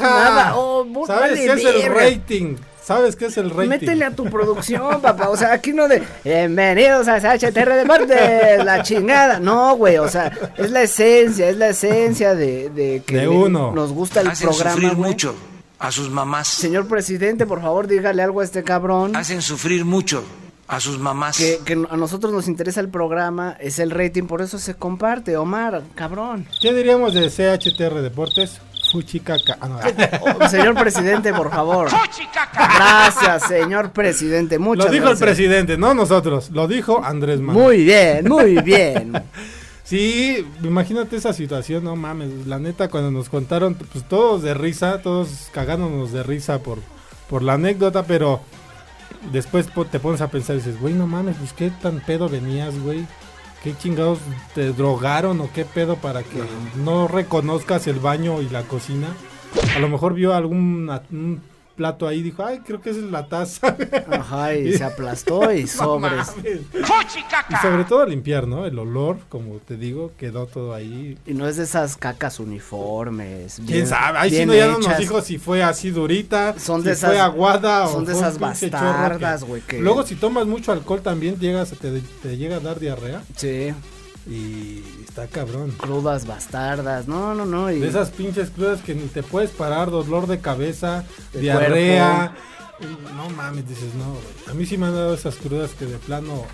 [0.00, 2.56] Nada, oh, vos ¿Sabes vale qué es el rating?
[2.82, 3.68] ¿Sabes qué es el rating?
[3.68, 5.28] Métele a tu producción, papá.
[5.28, 9.40] O sea, aquí no de bienvenidos a HTR Deportes, la chingada.
[9.40, 9.98] No, güey.
[9.98, 13.72] O sea, es la esencia, es la esencia de, de que De le- uno.
[13.72, 14.70] nos gusta el Hacen programa.
[14.72, 15.10] sufrir güey.
[15.10, 15.34] mucho
[15.80, 16.46] a sus mamás.
[16.46, 19.16] Señor presidente, por favor, dígale algo a este cabrón.
[19.16, 20.22] Hacen sufrir mucho
[20.68, 21.38] a sus mamás.
[21.38, 25.36] Que, que a nosotros nos interesa el programa, es el rating, por eso se comparte,
[25.36, 26.46] Omar, cabrón.
[26.62, 28.60] ¿Qué diríamos de CHTR Deportes?
[28.90, 29.58] Fuchicaca.
[29.60, 29.78] Ah, no.
[30.44, 31.88] Oh, señor presidente, por favor.
[32.54, 34.58] Gracias, señor presidente.
[34.58, 35.28] Muchas Lo dijo el gracias.
[35.28, 36.50] presidente, no nosotros.
[36.50, 37.64] Lo dijo Andrés Manuel.
[37.66, 39.12] Muy bien, muy bien.
[39.84, 42.46] Sí, imagínate esa situación, no mames.
[42.46, 46.78] La neta, cuando nos contaron, pues todos de risa, todos cagándonos de risa por,
[47.30, 48.40] por la anécdota, pero
[49.32, 52.76] después te pones a pensar y dices, güey, no mames, pues qué tan pedo venías,
[52.80, 53.06] güey.
[53.66, 54.20] ¿Qué chingados
[54.54, 56.40] te drogaron o qué pedo para que
[56.84, 59.08] no reconozcas el baño y la cocina?
[59.74, 61.42] A lo mejor vio algún un
[61.76, 63.76] plato ahí dijo, ay, creo que esa es la taza.
[64.10, 66.28] Ajá, y se aplastó y sobres.
[67.48, 68.66] Y sobre todo limpiar, ¿no?
[68.66, 71.16] El olor, como te digo, quedó todo ahí.
[71.26, 73.56] Y no es de esas cacas uniformes.
[73.56, 74.18] ¿Quién bien- sabe?
[74.18, 77.10] Ahí sí no ya no nos dijo si fue así durita, Son si de fue
[77.14, 81.00] esas- aguada son o de fue esas bastardas, güey, que- Luego si tomas mucho alcohol
[81.02, 83.72] también llegas, te, te llega a dar diarrea Sí,
[84.26, 85.72] y está cabrón.
[85.78, 87.06] crudas bastardas.
[87.06, 87.70] No, no, no.
[87.70, 92.34] Y De esas pinches crudas que ni te puedes parar, dolor de cabeza, De diarrea.
[93.16, 94.16] No mames, dices, no.
[94.50, 96.44] A mí sí me han dado esas crudas que de plano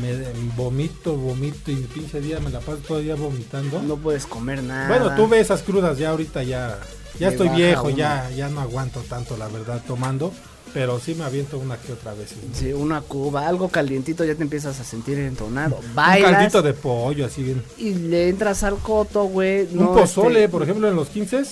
[0.00, 0.16] me
[0.56, 3.82] vomito, vomito y el pinche día me la paso todo el día vomitando.
[3.82, 4.88] no puedes comer nada.
[4.88, 6.78] Bueno, tuve esas crudas ya ahorita ya
[7.18, 7.96] ya estoy viejo, uno.
[7.96, 10.32] ya ya no aguanto tanto la verdad tomando.
[10.72, 12.32] Pero sí me aviento una que otra vez.
[12.36, 12.54] ¿no?
[12.54, 15.80] Sí, una cuba, algo calientito, ya te empiezas a sentir entonado.
[15.86, 17.62] Un Bailas caldito de pollo, así bien.
[17.78, 19.62] y le entras al coto, güey.
[19.72, 21.42] un no, pozole, este, por ejemplo, en los 15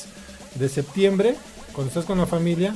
[0.54, 1.34] de septiembre,
[1.72, 2.74] cuando estás con la familia,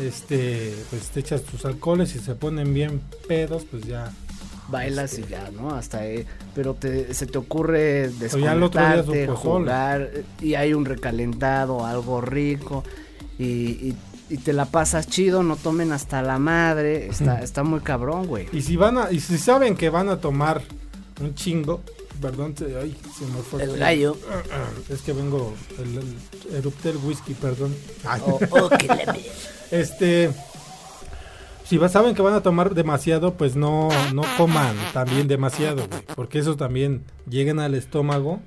[0.00, 4.12] este, pues te echas tus alcoholes y se ponen bien pedos, pues ya.
[4.68, 5.74] Bailas este, y ya, ¿no?
[5.74, 6.24] Hasta ahí.
[6.54, 12.82] Pero te, se te ocurre un desconectarte, jugar, y hay un recalentado, algo rico,
[13.38, 13.96] y, y-
[14.30, 18.46] y te la pasas chido, no tomen hasta la madre, está, está muy cabrón, güey.
[18.52, 20.62] Y si van a, y si saben que van a tomar
[21.20, 21.82] un chingo,
[22.20, 24.16] perdón, se, ay, se me fue El gallo.
[24.88, 27.74] Es que vengo, el, el- erupté el whisky, perdón.
[28.04, 28.20] Ay.
[28.26, 28.88] Oh, oh, que
[29.70, 30.30] Este,
[31.64, 36.02] si va- saben que van a tomar demasiado, pues no, no coman también demasiado, güey,
[36.14, 38.40] porque eso también llegan al estómago,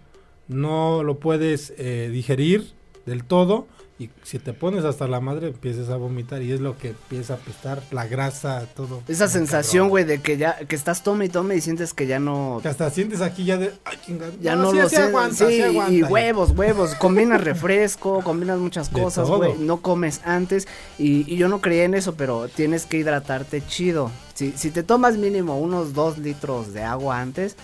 [0.48, 2.72] no lo puedes eh, digerir
[3.06, 3.68] del todo
[4.00, 7.34] y si te pones hasta la madre empiezas a vomitar y es lo que empieza
[7.34, 9.02] a apestar la grasa, todo.
[9.08, 12.20] Esa sensación, güey, de que ya, que estás tome y tome y sientes que ya
[12.20, 12.60] no...
[12.62, 14.32] Que hasta sientes aquí ya de, ay, chingada.
[14.40, 15.02] Ya no, sí, lo sí sé.
[15.02, 15.94] aguanta, sí, sí aguanta.
[15.94, 16.94] y huevos, huevos.
[16.96, 19.58] Combinas refresco, combinas muchas cosas, güey.
[19.58, 20.68] No comes antes.
[21.00, 24.12] Y, y yo no creía en eso, pero tienes que hidratarte chido.
[24.36, 27.56] Si, si te tomas mínimo unos dos litros de agua antes,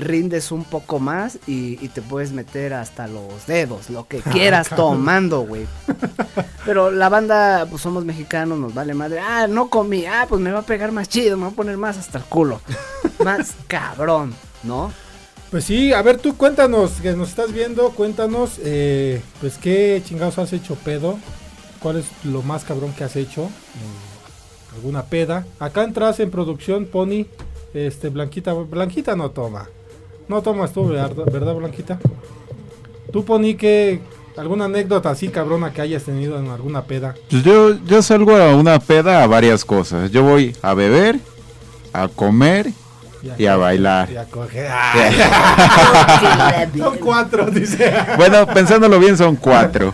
[0.00, 4.68] rindes un poco más y, y te puedes meter hasta los dedos, lo que quieras
[4.68, 4.96] cabrón.
[4.96, 5.66] tomando, güey.
[6.64, 9.20] Pero la banda, pues somos mexicanos, nos vale madre.
[9.20, 10.06] Ah, no comí.
[10.06, 12.24] Ah, pues me va a pegar más chido, me va a poner más hasta el
[12.24, 12.60] culo.
[13.24, 14.92] más cabrón, ¿no?
[15.50, 20.38] Pues sí, a ver tú cuéntanos, que nos estás viendo, cuéntanos, eh, pues qué chingados
[20.38, 21.18] has hecho pedo,
[21.80, 25.44] cuál es lo más cabrón que has hecho, Mm, alguna peda.
[25.58, 27.26] Acá entras en producción, Pony,
[27.74, 29.68] este, Blanquita, Blanquita no toma,
[30.30, 31.98] no tomas tú, ¿verdad, verdad, Blanquita?
[33.12, 34.00] Tú, Pony, que
[34.36, 37.16] alguna anécdota así cabrona que hayas tenido en alguna peda.
[37.28, 40.12] Pues yo, yo salgo a una peda a varias cosas.
[40.12, 41.18] Yo voy a beber,
[41.92, 42.70] a comer
[43.36, 44.08] y a bailar.
[44.08, 44.70] Y a coger.
[46.78, 47.92] Son cuatro, dice.
[48.16, 49.92] Bueno, pensándolo bien son cuatro.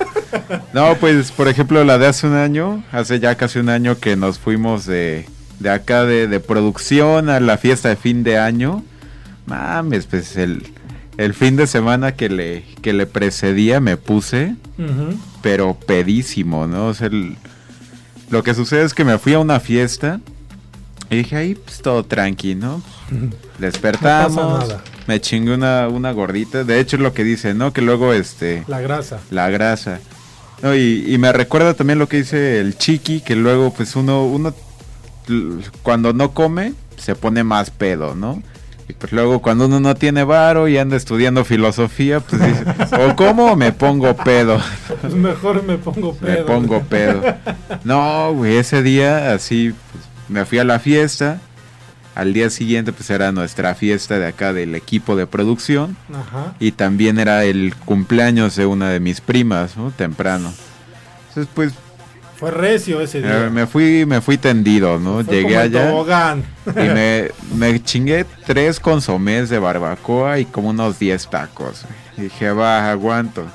[0.74, 4.16] No, pues por ejemplo la de hace un año, hace ya casi un año que
[4.16, 5.26] nos fuimos de,
[5.60, 8.84] de acá de, de producción a la fiesta de fin de año.
[9.46, 10.62] Mames, pues el,
[11.16, 14.54] el fin de semana que le, que le precedía me puse,
[15.42, 16.86] pero pedísimo, ¿no?
[16.88, 17.36] O sea, el-
[18.30, 20.20] lo que sucede es que me fui a una fiesta
[21.10, 22.82] y dije, ahí pues todo tranqui, ¿no?
[23.58, 24.84] Despertamos, No pasa nada.
[25.06, 26.64] me chingué una, una gordita.
[26.64, 27.72] De hecho es lo que dice, ¿no?
[27.72, 29.20] Que luego este La grasa.
[29.30, 30.00] la grasa.
[30.62, 34.24] No, y, y me recuerda también lo que dice el chiqui, que luego pues uno,
[34.26, 34.52] uno
[35.82, 38.42] cuando no come se pone más pedo, ¿no?
[38.88, 42.64] Y pues luego cuando uno no tiene varo y anda estudiando filosofía, pues dice,
[43.04, 44.60] o como o me pongo pedo,
[45.00, 46.30] Pues mejor me pongo pedo.
[46.38, 47.22] me pongo pedo.
[47.84, 51.40] No, güey, ese día así pues, me fui a la fiesta.
[52.14, 55.96] Al día siguiente pues era nuestra fiesta de acá del equipo de producción.
[56.10, 56.54] Ajá.
[56.60, 59.90] Y también era el cumpleaños de una de mis primas, ¿no?
[59.90, 60.52] Temprano.
[61.28, 61.72] Entonces, pues,
[62.38, 63.48] Fue recio ese día.
[63.50, 65.24] me fui, me fui tendido, ¿no?
[65.24, 66.44] Fue Llegué allá tobogán.
[66.66, 71.84] y me, me chingué tres consomés de barbacoa y como unos 10 tacos.
[72.16, 72.28] güey.
[72.28, 73.46] Dije, va, aguanto.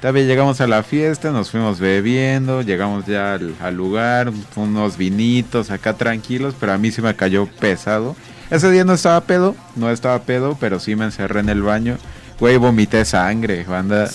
[0.00, 5.72] Todavía llegamos a la fiesta, nos fuimos bebiendo, llegamos ya al, al lugar, unos vinitos
[5.72, 8.14] acá tranquilos, pero a mí sí me cayó pesado.
[8.50, 11.98] Ese día no estaba pedo, no estaba pedo, pero sí me encerré en el baño.
[12.38, 14.08] Güey, vomité sangre, banda.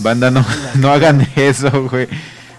[0.00, 2.06] Banda, no, no hagan eso, güey.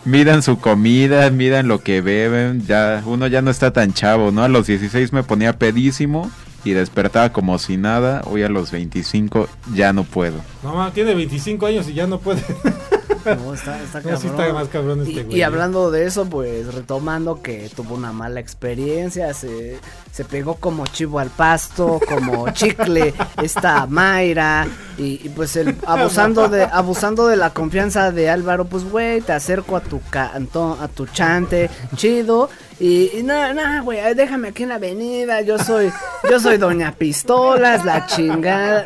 [0.04, 2.66] Midan su comida, midan lo que beben.
[2.66, 4.44] Ya, uno ya no está tan chavo, ¿no?
[4.44, 6.32] A los 16 me ponía pedísimo
[6.64, 8.22] y despertaba como si nada.
[8.26, 10.40] Hoy a los 25 ya no puedo.
[10.64, 12.44] No, ma, tiene 25 años y ya no puede.
[13.42, 15.38] No, está, está sí más cabrón este Y- güey.
[15.38, 19.80] Y, hablando de eso, pues retomando que tuvo una mala experiencia, se,
[20.12, 26.50] se pegó como chivo al pasto, como chicle, esta Mayra, y, y, pues el, abusando
[26.50, 30.88] de abusando de la confianza de Álvaro, pues güey, te acerco a tu canto, a
[30.88, 35.92] tu chante, chido, y, y no, no, güey, déjame aquí en la avenida, yo soy,
[36.30, 38.86] yo soy Doña Pistolas, la chingada.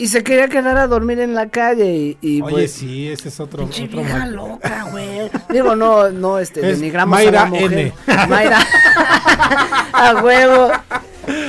[0.00, 3.28] Y se quería quedar a dormir en la calle y, y Oye, pues sí, ese
[3.28, 3.64] es otro.
[3.64, 5.30] Pinche otro vieja mal- loca, güey.
[5.50, 7.72] Digo, no, no, este, Es denigramos Mayra a la mujer.
[7.74, 7.92] N.
[8.28, 8.58] Mayra.
[9.92, 10.70] a huevo.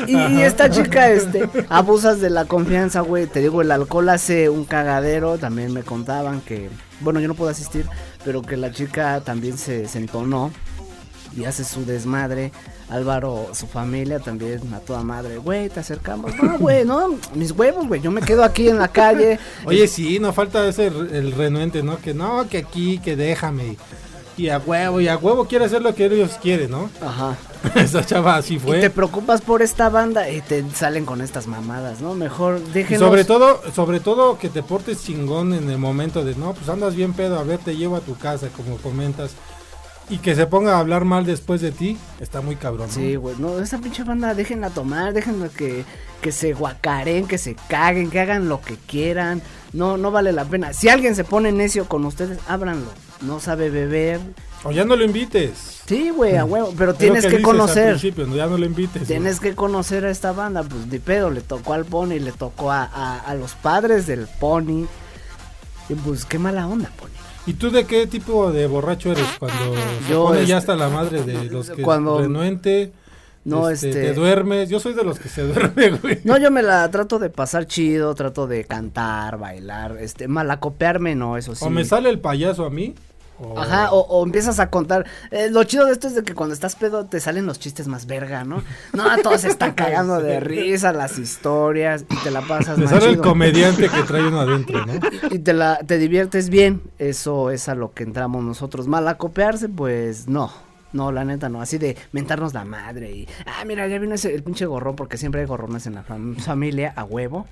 [0.05, 3.25] Y, y esta chica, este, abusas de la confianza, güey.
[3.25, 5.37] Te digo, el alcohol hace un cagadero.
[5.37, 7.85] También me contaban que, bueno, yo no puedo asistir,
[8.25, 10.51] pero que la chica también se, se entonó
[11.35, 12.51] y hace su desmadre.
[12.89, 15.37] Álvaro, su familia también a toda madre.
[15.37, 16.31] Güey, te acercamos.
[16.41, 18.01] No, güey, no, mis huevos, güey.
[18.01, 19.39] Yo me quedo aquí en la calle.
[19.65, 21.97] Oye, sí, no falta ese el renuente, ¿no?
[21.99, 23.77] Que no, que aquí, que déjame.
[24.37, 26.89] y a huevo, y a huevo quiere hacer lo que ellos quieren, ¿no?
[27.01, 27.37] Ajá.
[27.75, 28.79] Esa chava así Y fue.
[28.79, 32.15] te preocupas por esta banda y te salen con estas mamadas, ¿no?
[32.15, 32.99] Mejor Y déjenos.
[33.07, 36.95] sobre todo, sobre todo que te portes chingón en el momento de, no, pues andas
[36.95, 39.31] bien pedo, a ver, te llevo a tu casa, como comentas.
[40.11, 42.87] Y que se ponga a hablar mal después de ti, está muy cabrón.
[42.89, 42.93] ¿no?
[42.93, 45.85] Sí, güey, no, esa pinche banda déjenla tomar, déjenla que,
[46.21, 49.41] que se guacaren, que se caguen, que hagan lo que quieran.
[49.71, 50.73] No, no vale la pena.
[50.73, 52.87] Si alguien se pone necio con ustedes, ábranlo.
[53.21, 54.19] No sabe beber.
[54.65, 55.81] O ya no lo invites.
[55.85, 57.97] Sí, güey, a huevo, pero tienes que, al conocer.
[58.17, 59.07] no, ya no lo invites.
[59.07, 62.69] Tienes que conocer a esta banda, pues de pedo, le tocó al Pony, le tocó
[62.69, 64.87] a, a, a los padres del Pony.
[65.87, 67.10] Y pues qué mala onda, Pony.
[67.47, 69.73] ¿Y tú de qué tipo de borracho eres cuando
[70.07, 72.91] se pone ya este, hasta la madre de los que cuando- renuente?
[73.43, 74.69] No, este, este- Te duermes.
[74.69, 76.19] Yo soy de los que se duerme, güey.
[76.23, 81.37] No, yo me la trato de pasar chido, trato de cantar, bailar, este, malacopearme, no,
[81.37, 81.65] eso sí.
[81.65, 82.93] O me sale el payaso a mí.
[83.41, 85.05] O- Ajá, o, o empiezas a contar.
[85.31, 87.87] Eh, lo chido de esto es de que cuando estás pedo te salen los chistes
[87.87, 88.63] más verga, ¿no?
[88.93, 93.07] No, todos se están cagando de risa, las historias, y te la pasas más sale
[93.07, 94.93] el comediante que trae uno adentro, ¿no?
[95.31, 98.87] Y te la te diviertes bien, eso es a lo que entramos nosotros.
[98.87, 100.51] Mal acopearse, pues no.
[100.93, 104.35] No, la neta no, así de mentarnos la madre y, ah, mira, ya vino ese,
[104.35, 107.47] el pinche gorrón, porque siempre hay gorrones en la fam- familia, a huevo.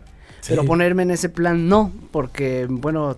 [0.46, 3.16] Pero ponerme en ese plan, no, porque, bueno,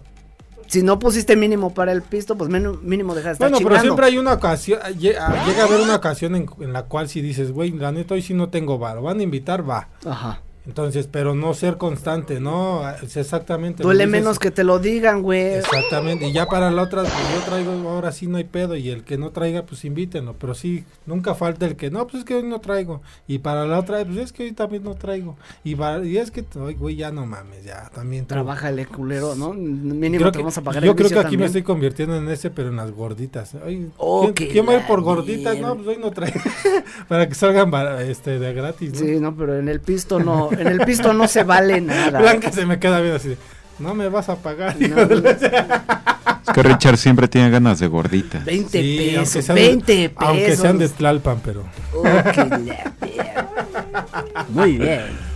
[0.72, 3.82] si no pusiste mínimo para el pisto, pues men- mínimo deja de estar Bueno, pero
[3.82, 7.22] siempre hay una ocasión, ah, llega a haber una ocasión en, en la cual si
[7.22, 9.90] dices, güey, la neta hoy sí no tengo bar, van a invitar, va.
[10.06, 10.40] Ajá.
[10.68, 12.88] Entonces, pero no ser constante, ¿no?
[13.02, 13.82] Es exactamente.
[13.82, 15.56] Duele menos que te lo digan, güey.
[15.56, 18.90] Exactamente, y ya para la otra, pues yo traigo, ahora sí no hay pedo, y
[18.90, 22.26] el que no traiga, pues invítenlo, pero sí, nunca falta el que, no, pues es
[22.26, 25.36] que hoy no traigo, y para la otra, pues es que hoy también no traigo,
[25.64, 28.26] y, para- y es que, ay, güey, ya no mames, ya, también.
[28.26, 28.36] tú.
[28.36, 29.54] Trabájale, culero, ¿no?
[29.54, 32.16] Mínimo Creo te que- vamos a pagar yo el creo que aquí me estoy convirtiendo
[32.16, 33.56] en ese, pero en las gorditas.
[33.66, 35.54] Ay, Oh, ¿quién, quién va a ir por gorditas?
[35.56, 35.70] mierda.
[35.70, 36.40] No, pues hoy no traigo,
[37.08, 37.72] para que salgan
[38.08, 39.00] este, de gratis, ¿no?
[39.00, 42.20] Sí, no, pero en el pisto no, en el pisto no se vale nada.
[42.20, 43.38] Blanca se me queda bien así, de,
[43.80, 48.40] no me vas a pagar, No, Es que Richard siempre tiene ganas de gordita.
[48.46, 50.28] 20 Sí, aunque pesos, sean de- 20 pesos.
[50.30, 51.64] Aunque sean de Tlalpan, pero...
[51.96, 53.48] Oh, que la mierda.
[54.50, 55.31] Muy bien.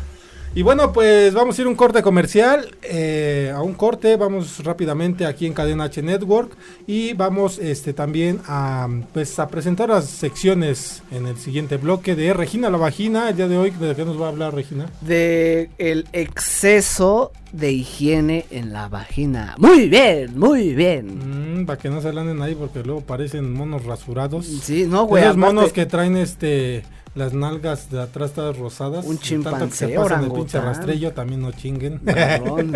[0.57, 2.73] Y bueno, pues vamos a ir a un corte comercial.
[2.81, 6.55] eh, a un corte, vamos rápidamente aquí en Cadena H Network.
[6.87, 12.33] Y vamos este también a, pues, a presentar las secciones en el siguiente bloque de
[12.33, 13.29] Regina la Vagina.
[13.31, 14.85] El día de hoy, ¿de qué nos va a hablar Regina?
[15.01, 19.55] De el exceso de higiene en la vagina.
[19.57, 21.59] Muy bien, muy bien.
[21.61, 24.45] Mm, para que no se anden ahí porque luego parecen monos rasurados.
[24.45, 25.23] Sí, no, güey.
[25.23, 29.05] Esos monos que traen este las nalgas de atrás todas rosadas.
[29.05, 31.99] Un tanto que chimpancé, se pasan el pinche rastrillo, también no chinguen.
[31.99, 32.73] Cabrón.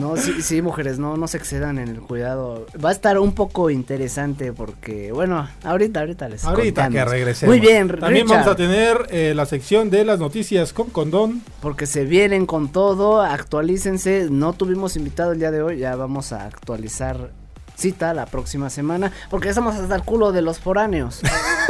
[0.00, 2.66] No, sí, sí, mujeres, no, no se excedan en el cuidado.
[2.82, 7.54] Va a estar un poco interesante porque, bueno, ahorita, ahorita les Ahorita que regresemos.
[7.54, 11.42] Muy bien, También Richard, vamos a tener eh, la sección de las noticias con condón.
[11.60, 14.28] porque se vienen con todo, actualícense.
[14.30, 17.30] No tuvimos invitado el día de hoy, ya vamos a actualizar
[17.74, 21.20] cita la próxima semana, porque estamos hasta el culo de los foráneos.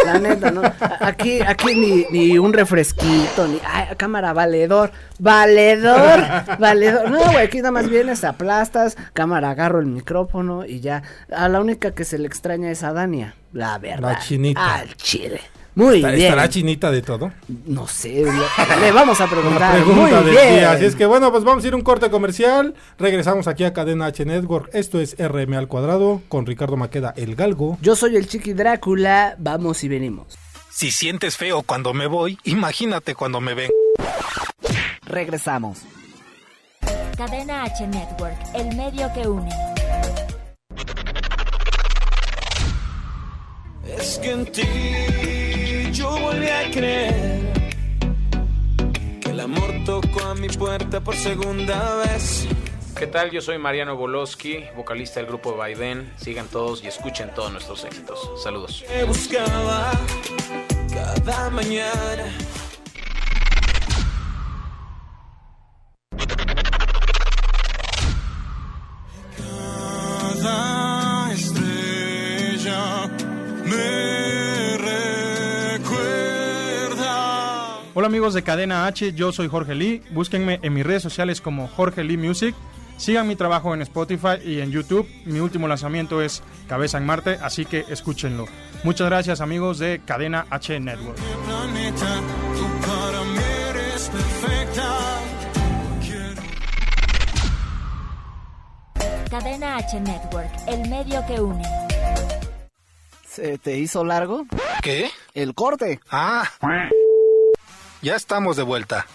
[0.05, 0.63] La neta, ¿no?
[1.01, 6.23] Aquí, aquí ni, ni un refresquito, ni ay, cámara valedor, valedor,
[6.59, 7.11] valedor.
[7.11, 11.03] No, güey, aquí nada más vienes, aplastas, cámara agarro el micrófono y ya.
[11.35, 14.13] A la única que se le extraña es a Dania, la verdad.
[14.13, 14.75] La chinita.
[14.75, 15.41] Al chile.
[15.75, 16.15] Muy bien.
[16.15, 17.33] ¿Estará chinita de todo?
[17.67, 19.75] No sé, le, le vamos a preguntar.
[19.75, 20.55] pregunta Muy del bien.
[20.55, 20.73] día.
[20.73, 22.75] Así es que bueno, pues vamos a ir a un corte comercial.
[22.99, 24.71] Regresamos aquí a Cadena H Network.
[24.73, 27.77] Esto es RM al cuadrado con Ricardo Maqueda, el galgo.
[27.81, 30.39] Yo soy el Chiqui Drácula, vamos y venimos.
[30.71, 33.71] Si sientes feo cuando me voy, imagínate cuando me ven.
[35.07, 35.79] Regresamos.
[37.17, 39.51] Cadena H Network, el medio que une.
[43.99, 44.63] Es que en ti
[45.95, 47.53] yo volví a creer
[49.21, 52.47] que el amor tocó a mi puerta por segunda vez.
[52.97, 53.31] ¿Qué tal?
[53.31, 56.13] Yo soy Mariano Boloski, vocalista del grupo Baiden.
[56.17, 58.19] Sigan todos y escuchen todos nuestros éxitos.
[58.43, 58.85] Saludos.
[59.07, 59.93] Buscaba
[61.25, 62.33] cada mañana.
[78.05, 80.03] Hola amigos de Cadena H, yo soy Jorge Lee.
[80.11, 82.55] Búsquenme en mis redes sociales como Jorge Lee Music.
[82.99, 85.09] Sigan mi trabajo en Spotify y en YouTube.
[85.25, 88.45] Mi último lanzamiento es Cabeza en Marte, así que escúchenlo.
[88.83, 91.19] Muchas gracias amigos de Cadena H Network.
[99.31, 101.63] Cadena H Network, el medio que une.
[103.27, 104.45] ¿Se te hizo largo?
[104.83, 105.09] ¿Qué?
[105.33, 106.01] El corte.
[106.11, 106.45] Ah.
[108.05, 109.07] Ya estamos de vuelta.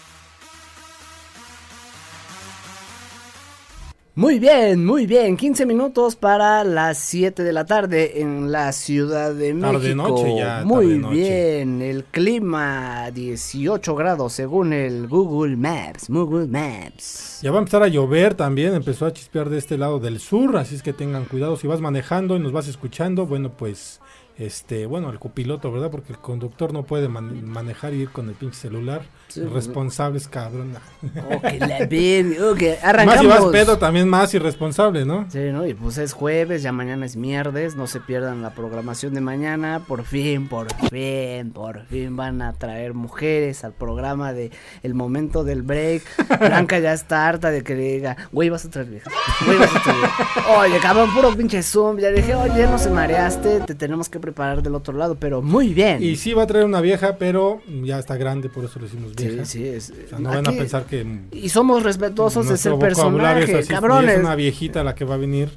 [4.16, 5.36] Muy bien, muy bien.
[5.36, 9.78] 15 minutos para las 7 de la tarde en la Ciudad de México.
[9.78, 11.14] Tarde noche ya, Muy tarde noche.
[11.14, 11.82] bien.
[11.82, 16.08] El clima 18 grados según el Google Maps.
[16.08, 17.38] Google Maps.
[17.42, 20.56] Ya va a empezar a llover también, empezó a chispear de este lado del sur,
[20.56, 24.00] así es que tengan cuidado si vas manejando y nos vas escuchando, bueno pues,
[24.40, 25.90] este, bueno, el copiloto, ¿verdad?
[25.90, 29.02] Porque el conductor no puede man- manejar y ir con el pinche celular,
[29.36, 30.74] responsables, cabrón.
[31.32, 33.20] Ok, la bien, ok, Más arrancamos.
[33.20, 35.26] si vas pedo también más irresponsable, ¿no?
[35.30, 35.66] Sí, ¿no?
[35.66, 39.82] Y pues es jueves, ya mañana es mierdes, no se pierdan la programación de mañana,
[39.86, 44.50] por fin, por fin, por fin van a traer mujeres al programa de
[44.82, 46.02] El Momento del Break.
[46.40, 49.12] Blanca ya está harta de que le diga, güey, vas a traer viejas,
[49.46, 50.26] güey, vas a traer viejas.
[50.58, 54.62] Oye, cabrón, puro pinche Zoom, ya dije, oye, no se mareaste, te tenemos que preparar
[54.62, 56.02] del otro lado, pero muy bien.
[56.02, 59.12] Y sí va a traer una vieja, pero ya está grande, por eso le decimos
[59.16, 59.44] Sí, vieja.
[59.44, 63.02] sí, es- O sea, no van a pensar que Y somos respetuosos de ser nuestro
[63.04, 64.14] vocabulario es personaje, así, y cabrones.
[64.18, 65.50] Es una viejita la que va a venir,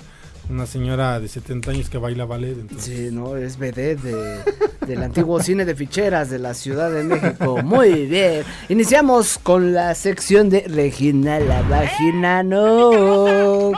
[0.49, 2.57] una señora de 70 años que baila ballet.
[2.59, 4.39] entonces- Sí, no, es vedette de,
[4.87, 7.61] del antiguo cine de ficheras de la Ciudad de México.
[7.63, 8.43] Muy bien.
[8.69, 13.71] Iniciamos con la sección de Regina la vagina no.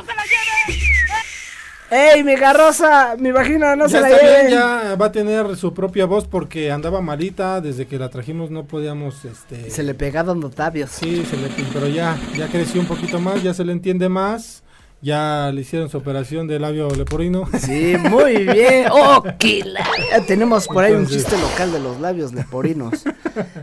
[1.96, 3.16] ¡Ey, mi garrosa!
[3.18, 6.28] Mi vagina no ya se la está bien, ya va a tener su propia voz
[6.28, 9.70] porque andaba malita, desde que la trajimos no podíamos, este...
[9.70, 10.90] Se le pegaron los labios.
[10.92, 14.64] Sí, se le, pero ya, ya creció un poquito más, ya se le entiende más,
[15.02, 17.48] ya le hicieron su operación de labio leporino.
[17.60, 18.88] Sí, muy bien.
[18.92, 23.04] ¡Oh, qué la- Ya Tenemos por ahí un chiste local de los labios leporinos.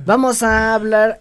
[0.07, 1.21] Vamos a hablar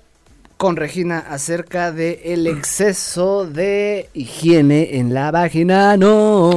[0.62, 5.98] con Regina acerca de el exceso de higiene en la vagina.
[5.98, 6.52] No.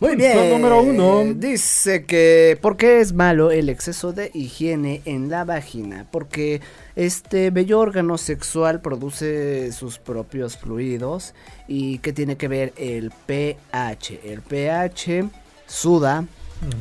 [0.00, 0.32] Muy bien.
[0.32, 1.34] Punto número uno.
[1.34, 6.06] Dice que ¿por qué es malo el exceso de higiene en la vagina?
[6.10, 6.62] Porque
[6.96, 11.34] este bello órgano sexual produce sus propios fluidos
[11.68, 14.20] y qué tiene que ver el pH.
[14.24, 15.28] El pH
[15.66, 16.24] suda,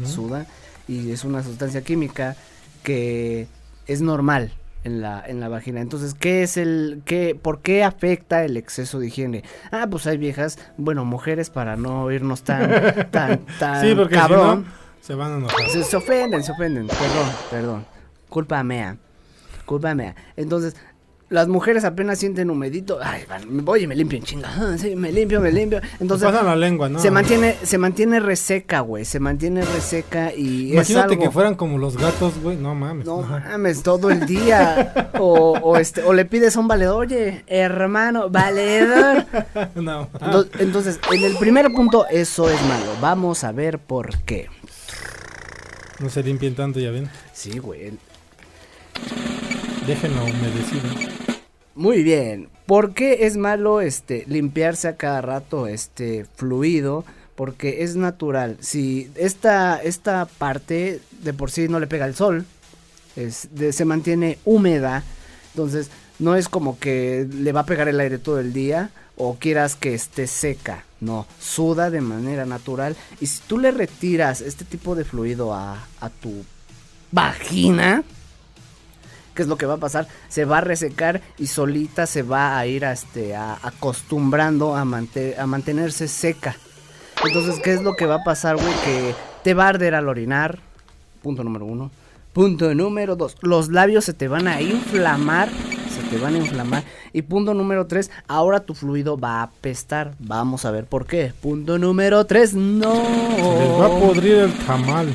[0.06, 0.48] suda
[0.88, 2.38] y es una sustancia química
[2.84, 3.48] que
[3.92, 5.82] es normal en la, en la vagina.
[5.82, 9.44] Entonces, ¿qué es el, qué, por qué afecta el exceso de higiene?
[9.72, 14.66] Ah, pues hay viejas, bueno, mujeres para no irnos tan, tan, tan sí, porque cabrón.
[14.66, 15.70] si no, se van a enojar.
[15.70, 16.88] Se, se ofenden, se ofenden.
[16.88, 17.86] Perdón, perdón.
[18.30, 18.98] Culpa mea.
[19.66, 20.16] Culpa mea.
[20.36, 20.76] Entonces,
[21.32, 23.00] las mujeres apenas sienten humedito.
[23.02, 24.50] Ay, voy y me limpio en chinga.
[24.54, 25.80] Ah, sí, me limpio, me limpio.
[26.02, 27.00] Entonces, pasan la lengua, ¿no?
[27.00, 29.06] Se mantiene, se mantiene reseca, güey.
[29.06, 31.24] Se mantiene reseca y Imagínate es algo...
[31.24, 33.06] que fueran como los gatos, güey, no mames.
[33.06, 35.10] No mames, todo el día.
[35.24, 39.24] O, o este, o le pides a un valedor, oye, hermano, valedor.
[39.76, 40.10] no.
[40.14, 42.92] Ento- Entonces, en el primer punto, eso es malo.
[43.00, 44.48] Vamos a ver por qué.
[46.00, 47.10] No se limpien tanto, ya ven.
[47.34, 47.92] Sí, güey.
[49.86, 51.21] Déjenlo humedecido.
[51.76, 52.50] Muy bien.
[52.66, 57.06] ¿Por qué es malo este limpiarse a cada rato este fluido?
[57.36, 58.58] Porque es natural.
[58.60, 62.46] Si esta, esta parte de por sí no le pega el sol,
[63.16, 65.04] es de- se mantiene húmeda,
[65.54, 69.36] entonces no es como que le va a pegar el aire todo el día o
[69.40, 70.86] quieras que esté seca.
[71.00, 72.96] No, suda de manera natural.
[73.20, 76.44] Y si tú le retiras este tipo de fluido a, a tu
[77.12, 78.04] vagina,
[79.42, 80.08] ¿Qué es lo que va a pasar?
[80.30, 84.82] Se va a resecar y solita se va a ir a este, a- acostumbrando a,
[84.82, 84.86] a
[85.48, 86.56] mantenerse seca.
[87.26, 88.72] Entonces, ¿qué es lo que va a pasar, güey?
[88.86, 90.60] Que te va a arder al orinar.
[91.24, 91.90] Punto número uno.
[92.34, 93.36] Punto número dos.
[93.42, 95.50] Los labios se te van a inflamar.
[95.90, 96.84] Se te van a inflamar.
[97.12, 98.12] Y punto número tres.
[98.28, 100.14] Ahora tu fluido va a apestar.
[100.20, 101.34] Vamos a ver por qué.
[101.42, 102.54] Punto número tres.
[102.54, 102.94] No.
[102.94, 105.12] Se va a podrir el tamal.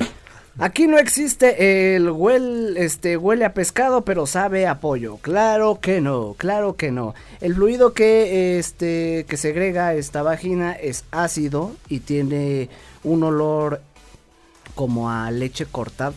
[0.59, 5.19] Aquí no existe el huel, este, huele a pescado, pero sabe a pollo.
[5.19, 7.15] Claro que no, claro que no.
[7.43, 12.71] El fluido que, este, que segrega esta vagina es ácido y tiene
[13.05, 13.83] un olor
[14.75, 16.15] como a leche cortada,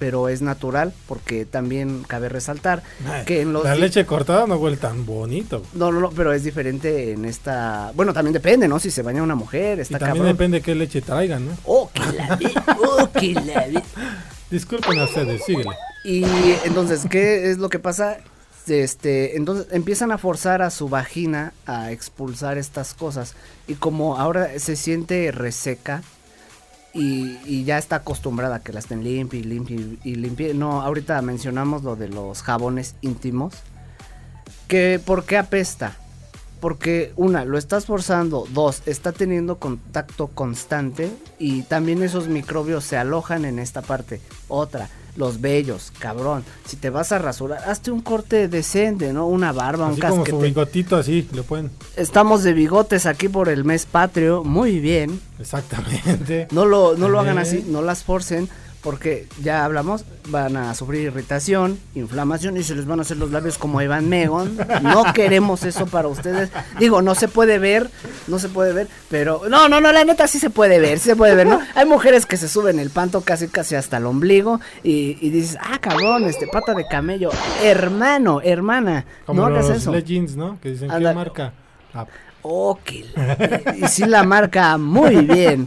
[0.00, 2.82] pero es natural porque también cabe resaltar
[3.26, 5.62] que en los La leche cortada no huele tan bonito.
[5.74, 7.92] no, no, no, pero es diferente en esta.
[7.94, 8.80] Bueno, también depende, ¿no?
[8.80, 10.32] Si se baña una mujer, Y está también cabrón.
[10.36, 11.52] depende qué leche traigan, ¿no?
[11.64, 12.46] Oh, que la vi,
[12.82, 13.78] oh, que la vi.
[14.50, 15.70] Disculpen a ustedes, síguele.
[16.04, 16.24] Y
[16.64, 18.16] entonces, ¿qué es lo que pasa?
[18.66, 23.34] Este, entonces empiezan a forzar a su vagina a expulsar estas cosas.
[23.68, 26.02] Y como ahora se siente reseca
[26.92, 30.54] y, ya está acostumbrada a que la estén limpia y limpia y limpia.
[30.54, 33.54] No, ahorita mencionamos lo de los jabones íntimos.
[34.66, 35.96] Que, ¿Por qué apesta?
[36.60, 42.96] Porque una, lo estás forzando, dos, está teniendo contacto constante y también esos microbios se
[42.96, 44.20] alojan en esta parte.
[44.48, 46.44] Otra, los vellos, cabrón.
[46.66, 49.26] Si te vas a rasurar, hazte un corte decente, ¿no?
[49.26, 50.42] Una barba, Así un como su casquete.
[50.48, 51.70] bigotito así, le pueden.
[51.96, 55.20] Estamos de bigotes aquí por el mes patrio, muy bien.
[55.38, 56.48] Exactamente.
[56.52, 58.48] No lo, no lo hagan así, no las forcen,
[58.82, 63.30] porque ya hablamos, van a sufrir irritación, inflamación y se les van a hacer los
[63.30, 64.56] labios como Evan Megon.
[64.82, 66.50] No queremos eso para ustedes.
[66.78, 67.90] Digo, no se puede ver,
[68.26, 71.10] no se puede ver, pero no, no, no, la neta sí se puede ver, sí
[71.10, 71.60] se puede ver, ¿no?
[71.74, 75.58] Hay mujeres que se suben el panto casi casi hasta el ombligo y, y dices,
[75.60, 77.30] ah, cabrón, este pata de camello,
[77.62, 79.92] hermano, hermana, Como no hagas los eso.
[79.92, 80.58] leggings, ¿no?
[80.60, 81.10] Que dicen, Anda.
[81.10, 81.52] ¿qué marca?
[81.92, 82.06] Ah,
[82.42, 85.66] La- y sí la marca muy bien.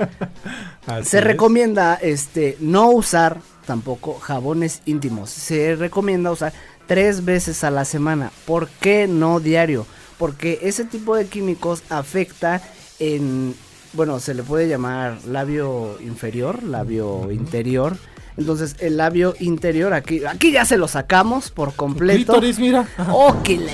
[0.88, 1.24] así Se es.
[1.24, 5.30] recomienda este no usar tampoco jabones íntimos.
[5.30, 6.54] Se recomienda usar
[6.88, 8.32] tres veces a la semana.
[8.46, 9.86] ¿Por qué no diario?
[10.18, 12.62] Porque ese tipo de químicos afecta
[13.00, 13.56] en,
[13.94, 17.98] bueno, se le puede llamar labio inferior, labio interior.
[18.38, 22.34] Entonces el labio interior aquí, aquí ya se lo sacamos por completo.
[22.34, 22.88] Clítoris, mira.
[23.12, 23.74] Oh, que la-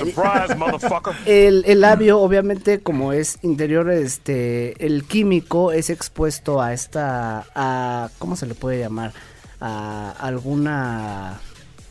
[1.26, 8.08] el, el labio, obviamente, como es interior, este, el químico es expuesto a esta, a,
[8.18, 9.12] ¿cómo se le puede llamar?
[9.60, 11.40] A alguna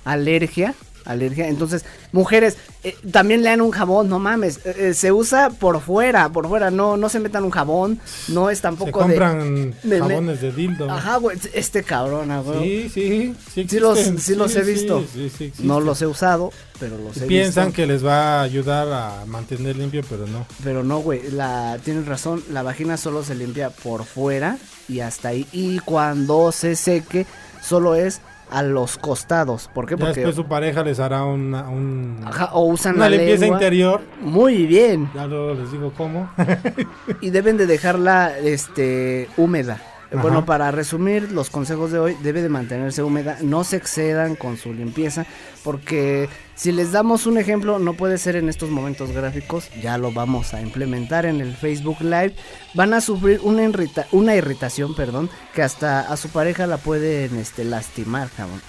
[0.05, 0.73] alergia,
[1.05, 1.47] alergia.
[1.47, 6.29] Entonces, mujeres, eh, también lean un jabón, no mames, eh, eh, se usa por fuera,
[6.29, 8.91] por fuera, no, no se metan un jabón, no es Se tampoco de...
[8.91, 10.89] compran de- jabones de dildo.
[10.89, 12.89] Ajá, güey, este cabrón, ah, güey.
[12.89, 13.65] Sí, sí, sí.
[13.69, 15.03] Sí los, sí los he visto.
[15.13, 17.75] sí, no los he usado, pero los he Piensan visto.
[17.75, 20.45] que les va a ayudar a mantener limpio, pero no.
[20.63, 25.29] Pero no, güey, la tienes razón, la vagina solo se limpia por fuera y hasta
[25.29, 25.45] ahí.
[25.51, 27.25] Y cuando se seque,
[27.61, 28.21] solo es
[28.51, 29.69] a los costados.
[29.73, 29.95] ¿Por qué?
[29.95, 33.41] Ya Porque después su pareja les hará una, un- Ajá, o usan una la limpieza
[33.41, 33.57] lengua.
[33.57, 34.01] interior.
[34.21, 35.09] Muy bien.
[35.15, 36.29] Ya luego les digo cómo.
[37.21, 39.81] Y deben de dejarla este húmeda.
[40.11, 40.21] Ajá.
[40.23, 44.57] Bueno, para resumir los consejos de hoy, debe de mantenerse húmeda, no se excedan con
[44.57, 45.25] su limpieza,
[45.63, 50.11] porque si les damos un ejemplo, no puede ser en estos momentos gráficos, ya lo
[50.11, 52.33] vamos a implementar en el Facebook Live,
[52.73, 57.37] van a sufrir una, irrita- una irritación, perdón, que hasta a su pareja la pueden
[57.37, 58.61] este, lastimar, cabrón.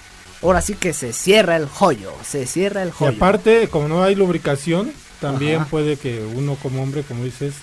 [0.43, 3.15] Ahora sí que se cierra el joyo, se cierra el Y joyo.
[3.15, 5.65] aparte, como no hay lubricación, también Ajá.
[5.69, 7.53] puede que uno como hombre, como dices,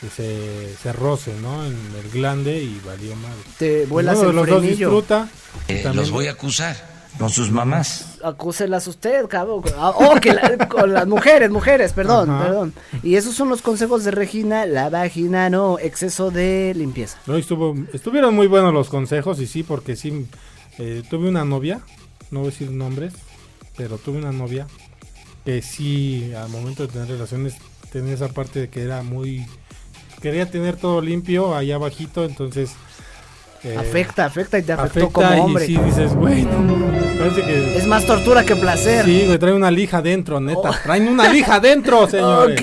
[0.00, 1.64] que se, se roce, ¿no?
[1.64, 1.72] En
[2.02, 3.32] el glande y valió mal.
[3.58, 4.88] Te vuelas Uno de el los dos frenillo.
[4.90, 5.28] disfruta.
[5.68, 6.76] Eh, también- los voy a acusar
[7.18, 8.18] con sus mamás.
[8.22, 9.62] Acúselas usted, cabrón.
[9.78, 12.44] Ah, Oh, que la- con las mujeres, mujeres, perdón, Ajá.
[12.44, 12.74] perdón.
[13.02, 17.18] Y esos son los consejos de Regina, la vagina, no, exceso de limpieza.
[17.26, 20.26] No, estuvo, estuvieron muy buenos los consejos y sí, porque sí,
[20.78, 21.80] eh, tuve una novia,
[22.30, 23.14] no voy a decir nombres,
[23.78, 24.66] pero tuve una novia
[25.46, 27.54] que sí, al momento de tener relaciones,
[27.92, 29.46] tenía esa parte de que era muy...
[30.26, 32.72] Quería tener todo limpio allá abajito, entonces...
[33.62, 35.66] eh, afecta, afecta y te afectó afecta como y hombre.
[35.66, 36.50] sí dices, bueno,
[37.16, 37.76] parece que...
[37.78, 39.04] Es más tortura que placer.
[39.04, 40.70] Sí, güey, trae una lija dentro, neta.
[40.70, 40.74] Oh.
[40.82, 42.60] Traen una lija dentro, Oh, señores.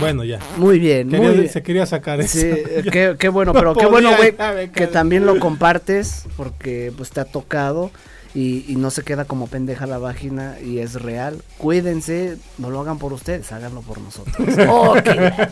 [0.00, 0.38] Bueno, ya.
[0.58, 1.48] Muy bien, Quería- muy bien.
[1.50, 2.38] Se quería sacar eso.
[2.38, 2.90] Sí, eh, Ya.
[2.90, 7.08] qué, qué bueno, No pero qué podía, bueno, güey, que también lo compartes porque pues
[7.10, 7.90] te ha tocado
[8.34, 11.40] y, y no se queda como pendeja la vagina y es real.
[11.56, 14.36] Cuídense, no lo hagan por ustedes, háganlo por nosotros.
[14.56, 15.48] Verga.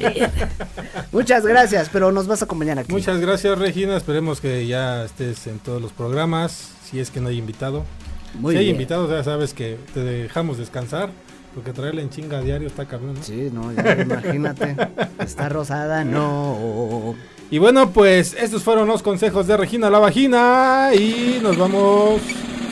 [1.13, 2.93] Muchas gracias, pero nos vas a acompañar aquí.
[2.93, 3.97] Muchas gracias, Regina.
[3.97, 6.71] Esperemos que ya estés en todos los programas.
[6.91, 7.85] Si es que no hay invitado.
[8.35, 8.77] Muy si hay bien.
[8.77, 11.11] invitados, ya sabes que te dejamos descansar.
[11.55, 13.15] Porque traerle en chinga a diario está cabrón.
[13.15, 13.23] ¿no?
[13.23, 14.75] Sí, no, ya imagínate.
[15.19, 17.15] Está rosada, no.
[17.51, 20.93] Y bueno, pues estos fueron los consejos de Regina la Vagina.
[20.95, 22.23] Y nos vamos.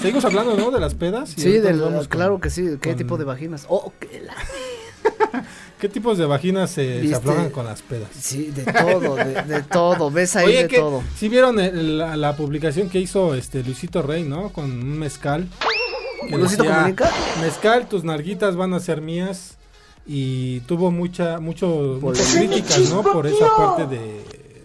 [0.01, 0.71] Seguimos hablando, ¿no?
[0.71, 1.35] De las pedas.
[1.37, 2.65] Y Sí, vamos con- claro que sí.
[2.81, 3.67] ¿Qué con- tipo de vaginas?
[3.69, 4.35] Oh, que la-
[5.81, 8.09] ¿Qué tipos de vaginas se, se aflojan con las pedas?
[8.19, 10.11] Sí, de todo, de, de todo.
[10.11, 11.03] Ves ahí Oye, de que todo.
[11.17, 14.51] si vieron el- la, la publicación que hizo este Luisito Rey, ¿no?
[14.51, 15.49] Con un mezcal.
[16.31, 17.11] ¿Luisito decía, Comunica?
[17.41, 19.57] Mezcal, tus narguitas van a ser mías.
[20.07, 23.03] Y tuvo mucha, mucho, muchas críticas, ¿no?
[23.03, 24.23] Por esa parte de,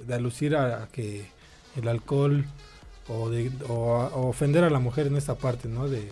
[0.07, 1.25] de alucir a que
[1.75, 2.45] el alcohol
[3.07, 5.87] o, de, o, a- o ofender a la mujer en esta parte, ¿no?
[5.87, 6.09] De,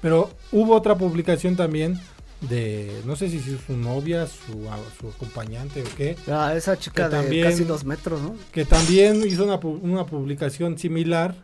[0.00, 2.00] pero hubo otra publicación también
[2.40, 6.76] de, no sé si es su novia, su, a- su acompañante o qué, Ah, esa
[6.78, 8.34] chica de también- casi dos metros, ¿no?
[8.50, 11.34] que también hizo una, una publicación similar,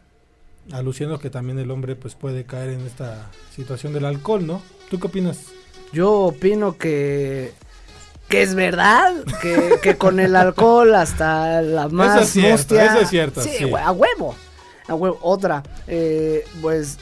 [0.73, 4.61] aluciendo que también el hombre pues puede caer en esta situación del alcohol, ¿no?
[4.91, 5.39] ¿Tú qué opinas?
[5.93, 7.53] Yo opino que
[8.29, 13.01] que es verdad, que, que con el alcohol hasta la más es cierto, mustia- eso
[13.01, 14.35] es cierto, Sí, a huevo.
[14.89, 15.19] A huevo.
[15.23, 16.99] Otra, eh, pues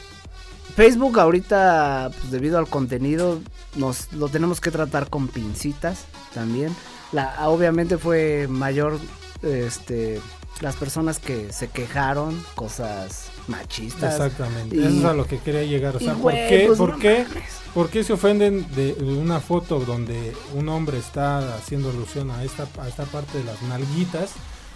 [0.75, 3.39] Facebook ahorita, pues, debido al contenido,
[3.75, 6.75] nos lo tenemos que tratar con pincitas también.
[7.11, 8.99] La, obviamente fue mayor,
[9.41, 10.19] este,
[10.61, 14.13] las personas que se quejaron, cosas machistas.
[14.15, 15.95] Exactamente, Y- eso es a lo que quería llegar.
[15.95, 17.25] O sea, ¿por, güey, qué, pues, por, no qué,
[17.73, 22.67] por qué se ofenden de una foto donde un hombre está haciendo alusión a esta,
[22.81, 24.31] a esta parte de las nalguitas?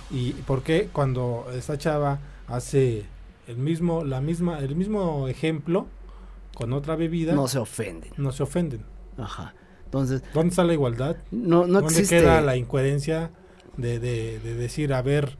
[0.09, 2.20] ¿Y por qué cuando esta chava
[2.52, 3.06] hace
[3.47, 5.88] el mismo, la misma, el mismo ejemplo
[6.54, 8.12] con otra bebida, No se ofenden.
[8.18, 8.84] no se ofenden?
[9.18, 9.54] Ajá.
[9.86, 11.18] Entonces, ¿Dónde está la igualdad?
[11.32, 12.20] no, no ¿Dónde existe.
[12.20, 13.32] queda la incoherencia
[13.78, 15.38] de, de- de decir, a ver,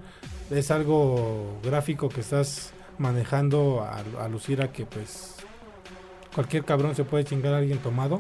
[0.50, 5.36] es algo gráfico que estás manejando a, a lucir a que pues
[6.36, 8.20] cualquier cabrón se puede chingar a alguien tomado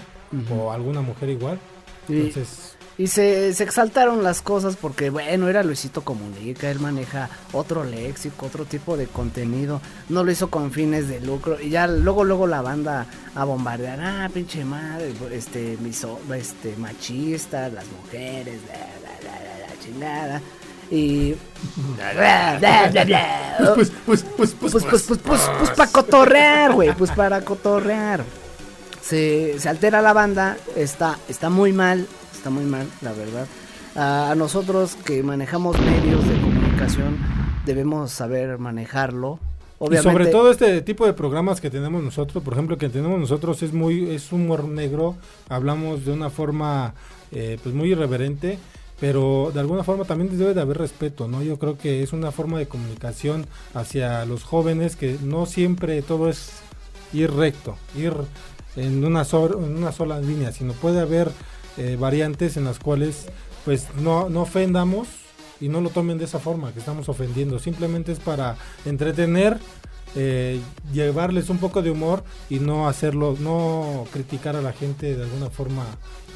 [0.53, 1.59] o alguna mujer igual?
[2.07, 7.83] Entonces, Y se, se exaltaron las cosas porque, bueno, era Luisito Comunica, él maneja otro
[7.83, 12.23] léxico, otro tipo de contenido, no lo hizo con fines de lucro, y ya luego,
[12.23, 18.75] luego la banda a bombardear, ah, pinche madre, este, miso, este, machista, las mujeres, la,
[19.27, 20.39] la, la, chingada,
[20.91, 21.31] y...
[23.73, 28.23] pues, pues, pues, pues, Pues, pues, pues, pues, pues para cotorrear, güey, pues para cotorrear.
[29.01, 32.07] Se, se altera la banda, está, está muy mal,
[32.41, 33.45] está muy mal, la verdad.
[33.95, 37.19] A, nosotros que manejamos medios de comunicación
[37.67, 39.37] debemos saber manejarlo.
[39.77, 43.19] Obviamente, Y sobre todo este tipo de programas que tenemos nosotros, por ejemplo, que tenemos
[43.19, 45.17] nosotros es muy es humor negro,
[45.49, 46.95] hablamos de una forma
[47.31, 48.57] eh, pues muy irreverente,
[48.99, 51.43] pero de alguna forma también debe de haber respeto, ¿no?
[51.43, 56.27] Yo creo que es una forma de comunicación hacia los jóvenes que no siempre todo
[56.27, 56.53] es
[57.13, 58.13] ir recto, ir
[58.75, 61.31] en una, so- en una sola línea, sino puede haber
[61.77, 63.27] eh, variantes en las cuales
[63.65, 65.07] pues no, no ofendamos
[65.59, 67.59] y no lo tomen de esa forma que estamos ofendiendo.
[67.59, 69.59] Simplemente es para entretener,
[70.15, 70.59] eh,
[70.91, 75.49] llevarles un poco de humor y no hacerlo, no criticar a la gente de alguna
[75.49, 75.85] forma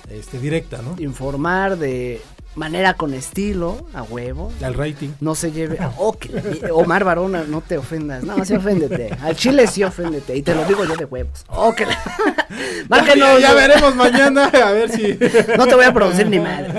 [0.09, 0.95] este, directa, ¿no?
[1.01, 2.21] informar de
[2.55, 4.51] manera con estilo, a huevo.
[4.63, 5.09] Al rating.
[5.19, 5.77] No se lleve.
[5.97, 8.23] Oh, que la- Omar Barona, no te ofendas.
[8.23, 9.11] No, sí oféndete.
[9.21, 10.35] Al chile sí oféndete.
[10.37, 11.43] Y te lo digo yo de huevos.
[11.49, 11.97] Oh, que la-
[12.87, 13.41] Márquenos.
[13.41, 15.17] ya veremos mañana a ver si.
[15.57, 16.71] No te voy a producir ni madre.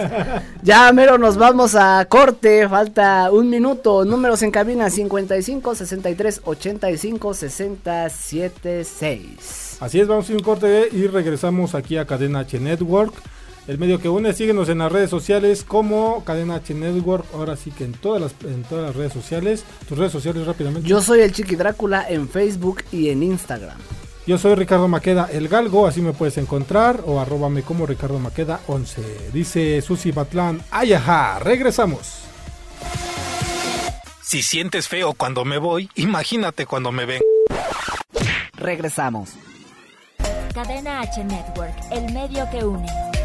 [0.63, 2.69] Ya, mero, nos vamos a corte.
[2.69, 4.05] Falta un minuto.
[4.05, 9.77] Números en cabina: 55 63 85 60 76.
[9.81, 13.13] Así es, vamos a ir un corte y regresamos aquí a Cadena H Network.
[13.69, 17.27] El medio que une, síguenos en las redes sociales como Cadena H Network.
[17.35, 19.65] Ahora sí que en todas las, en todas las redes sociales.
[19.89, 20.89] Tus redes sociales rápidamente.
[20.89, 23.77] Yo soy el Chiqui Drácula en Facebook y en Instagram.
[24.27, 28.59] Yo soy Ricardo Maqueda, el galgo, así me puedes encontrar, o arróbame como Ricardo Maqueda
[28.67, 29.31] 11.
[29.33, 32.23] Dice Susi Batlán, ay ajá, regresamos.
[34.23, 37.23] Si sientes feo cuando me voy, imagínate cuando me ven.
[38.55, 39.31] Regresamos.
[40.53, 43.16] Cadena H Network, el medio que une.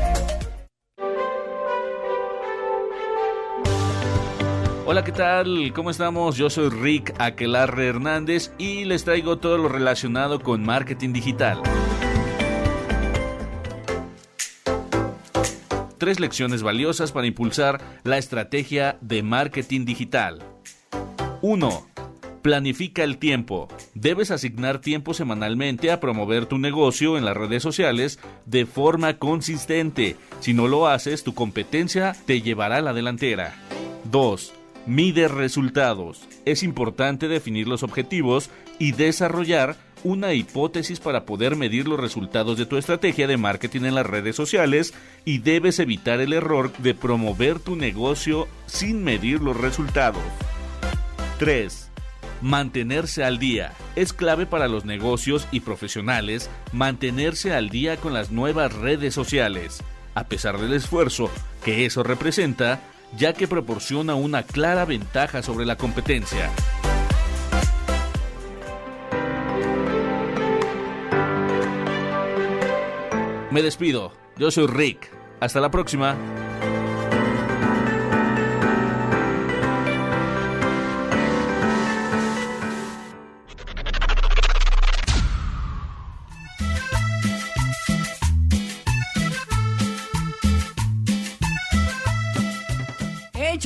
[4.91, 5.71] Hola, ¿qué tal?
[5.73, 6.35] ¿Cómo estamos?
[6.35, 11.61] Yo soy Rick Aquelarre Hernández y les traigo todo lo relacionado con marketing digital.
[15.97, 20.43] Tres lecciones valiosas para impulsar la estrategia de marketing digital.
[21.41, 21.87] 1.
[22.41, 23.69] Planifica el tiempo.
[23.93, 30.17] Debes asignar tiempo semanalmente a promover tu negocio en las redes sociales de forma consistente.
[30.41, 33.55] Si no lo haces, tu competencia te llevará a la delantera.
[34.03, 34.55] 2.
[34.87, 36.27] Mide resultados.
[36.45, 42.65] Es importante definir los objetivos y desarrollar una hipótesis para poder medir los resultados de
[42.65, 47.59] tu estrategia de marketing en las redes sociales y debes evitar el error de promover
[47.59, 50.23] tu negocio sin medir los resultados.
[51.37, 51.89] 3.
[52.41, 53.73] Mantenerse al día.
[53.95, 59.83] Es clave para los negocios y profesionales mantenerse al día con las nuevas redes sociales,
[60.15, 61.29] a pesar del esfuerzo
[61.63, 62.81] que eso representa,
[63.17, 66.49] ya que proporciona una clara ventaja sobre la competencia.
[73.51, 75.11] Me despido, yo soy Rick.
[75.41, 76.15] Hasta la próxima.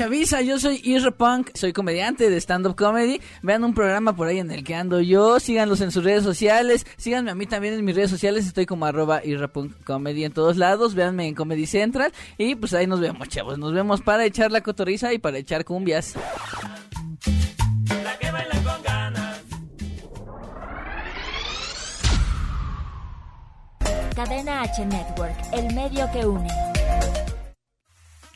[0.05, 3.19] Chavisa, yo soy Isra Punk, soy comediante de stand-up comedy.
[3.41, 6.85] Vean un programa por ahí en el que ando yo, síganlos en sus redes sociales,
[6.95, 9.23] síganme a mí también en mis redes sociales, estoy como arroba
[9.83, 13.73] Comedy en todos lados, véanme en Comedy Central y pues ahí nos vemos chavos, nos
[13.73, 16.13] vemos para echar la cotoriza y para echar cumbias.
[24.15, 26.74] Cadena H Network, el medio que une.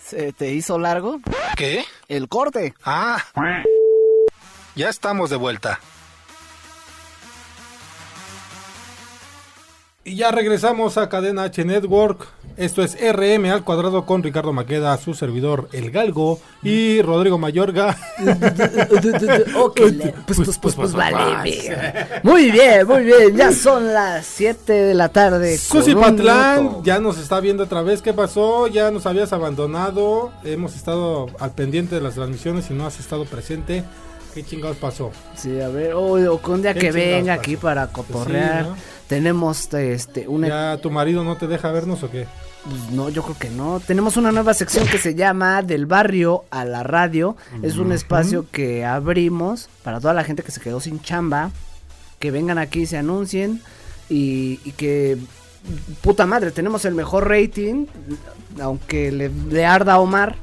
[0.09, 1.19] ¿Se te hizo largo?
[1.55, 1.85] ¿Qué?
[2.07, 2.73] El corte.
[2.83, 3.23] Ah.
[4.75, 5.79] Ya estamos de vuelta.
[10.03, 12.27] Y ya regresamos a Cadena H Network.
[12.59, 17.97] Esto es RM al cuadrado con Ricardo Maqueda, su servidor El Galgo y Rodrigo Mayorga.
[19.55, 19.79] Ok,
[20.27, 21.17] pues, pues, pues, pues, vale.
[22.23, 23.35] Muy bien, muy bien.
[23.35, 25.57] Ya son las 7 de la tarde.
[25.57, 28.01] Susi Patlán ya nos está viendo otra vez.
[28.01, 28.67] ¿Qué pasó?
[28.67, 30.31] Ya nos habías abandonado.
[30.43, 33.83] Hemos estado al pendiente de las transmisiones y no has estado presente.
[34.33, 35.11] ¿Qué chingados pasó?
[35.35, 37.41] Sí, a ver, o, o un día ¿Qué que venga pasó?
[37.41, 38.65] aquí para Pues sí, cotorrear.
[38.65, 38.75] ¿no?
[39.07, 42.27] Tenemos este una ¿Ya tu marido no te deja vernos o qué?
[42.65, 43.79] Pues no, yo creo que no.
[43.79, 47.37] Tenemos una nueva sección que se llama Del barrio a la radio.
[47.63, 51.51] Es un espacio que abrimos para toda la gente que se quedó sin chamba.
[52.19, 53.61] Que vengan aquí y se anuncien.
[54.09, 55.17] Y, y que,
[56.01, 57.85] puta madre, tenemos el mejor rating.
[58.61, 60.35] Aunque le, le arda a Omar.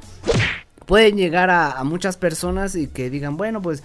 [0.86, 3.82] Pueden llegar a, a muchas personas y que digan, bueno, pues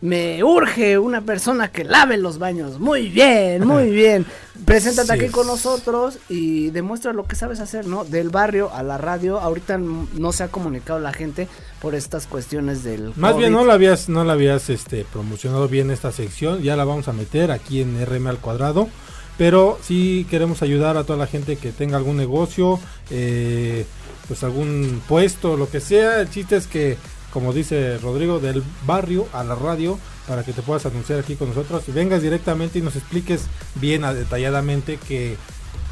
[0.00, 2.78] me urge una persona que lave los baños.
[2.78, 4.26] Muy bien, muy bien.
[4.64, 8.04] Preséntate Sí aquí con nosotros y demuestra lo que sabes hacer, ¿no?
[8.04, 9.40] Del barrio a la radio.
[9.40, 11.48] Ahorita no se ha comunicado la gente
[11.80, 15.90] por estas cuestiones del Más bien no la habías, no la habías este, promocionado bien
[15.90, 18.88] esta sección, ya la vamos a meter aquí en RM al cuadrado,
[19.36, 22.80] pero sí queremos ayudar a toda la gente que tenga algún negocio,
[23.10, 23.86] eh,
[24.26, 26.98] pues algún puesto, lo que sea, el chiste es que,
[27.32, 31.48] como dice Rodrigo, del barrio a la radio, para que te puedas anunciar aquí con
[31.48, 35.36] nosotros y vengas directamente y nos expliques bien detalladamente qué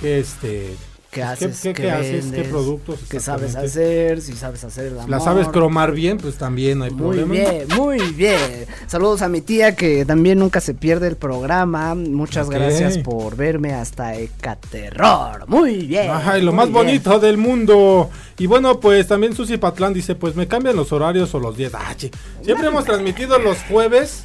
[0.02, 0.76] este...
[1.16, 1.60] ¿Qué pues, haces?
[1.62, 2.26] qué, ¿Qué qué haces?
[2.26, 3.00] ¿Qué productos?
[3.08, 4.20] ¿Qué sabes hacer?
[4.20, 5.20] Si sabes hacer el ¿La amor.
[5.22, 6.18] sabes cromar bien?
[6.18, 7.32] Pues también no hay Muy problema.
[7.32, 8.66] bien, muy bien.
[8.86, 11.94] Saludos a mi tía que también nunca se pierde el programa.
[11.94, 15.48] Muchas gracias por verme hasta Ecaterror.
[15.48, 16.10] Muy bien.
[16.10, 16.74] Ajá, y lo muy más bien.
[16.86, 18.10] bonito del mundo.
[18.38, 21.72] Y bueno, pues también Susi Patlán dice, pues me cambian los horarios o los días.
[21.74, 21.94] Ah.
[22.42, 24.24] Siempre hemos transmitido los jueves.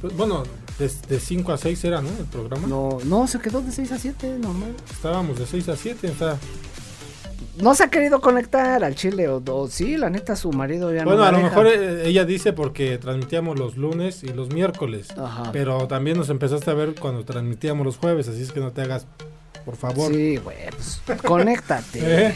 [0.00, 0.42] Pues, bueno,
[0.78, 2.08] de 5 a 6 era, ¿no?
[2.08, 2.66] El programa.
[2.68, 4.74] No, no, se quedó de 6 a 7, normal.
[4.90, 6.38] Estábamos de 6 a 7, o sea,
[7.60, 11.04] No se ha querido conectar al chile, o, o sí, la neta, su marido ya
[11.04, 14.52] Bueno, no la a lo mejor eh, ella dice porque transmitíamos los lunes y los
[14.52, 15.08] miércoles.
[15.16, 15.50] Ajá.
[15.52, 18.82] Pero también nos empezaste a ver cuando transmitíamos los jueves, así es que no te
[18.82, 19.06] hagas,
[19.64, 20.12] por favor.
[20.12, 22.00] Sí, güey, pues, conéctate.
[22.26, 22.34] ¿Eh?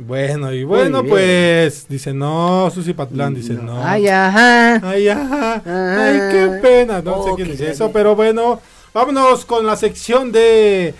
[0.00, 3.84] Bueno, y bueno, pues, dice no, Susi Patlán dice no.
[3.84, 4.76] Ay, ajá.
[4.88, 5.54] Ay, ajá.
[5.56, 6.04] Ajá.
[6.06, 7.02] Ay, qué pena.
[7.02, 8.60] No sé Oh, quién dice eso, pero bueno,
[8.94, 10.94] vámonos con la sección de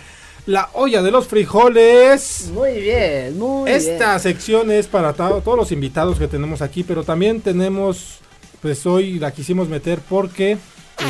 [0.47, 2.49] la olla de los frijoles.
[2.53, 4.19] Muy bien, muy Esta bien.
[4.19, 8.17] sección es para to- todos los invitados que tenemos aquí, pero también tenemos,
[8.61, 10.57] pues hoy la quisimos meter porque,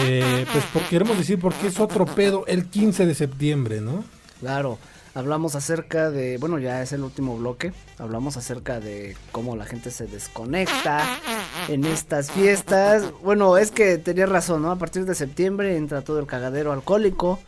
[0.05, 4.03] eh, pues porque queremos decir porque es otro pedo el 15 de septiembre, ¿no?
[4.41, 4.77] Claro,
[5.13, 9.91] hablamos acerca de, bueno, ya es el último bloque, hablamos acerca de cómo la gente
[9.91, 11.03] se desconecta
[11.67, 13.03] en estas fiestas.
[13.23, 14.71] Bueno, es que tenías razón, ¿no?
[14.71, 17.39] A partir de septiembre entra todo el cagadero alcohólico.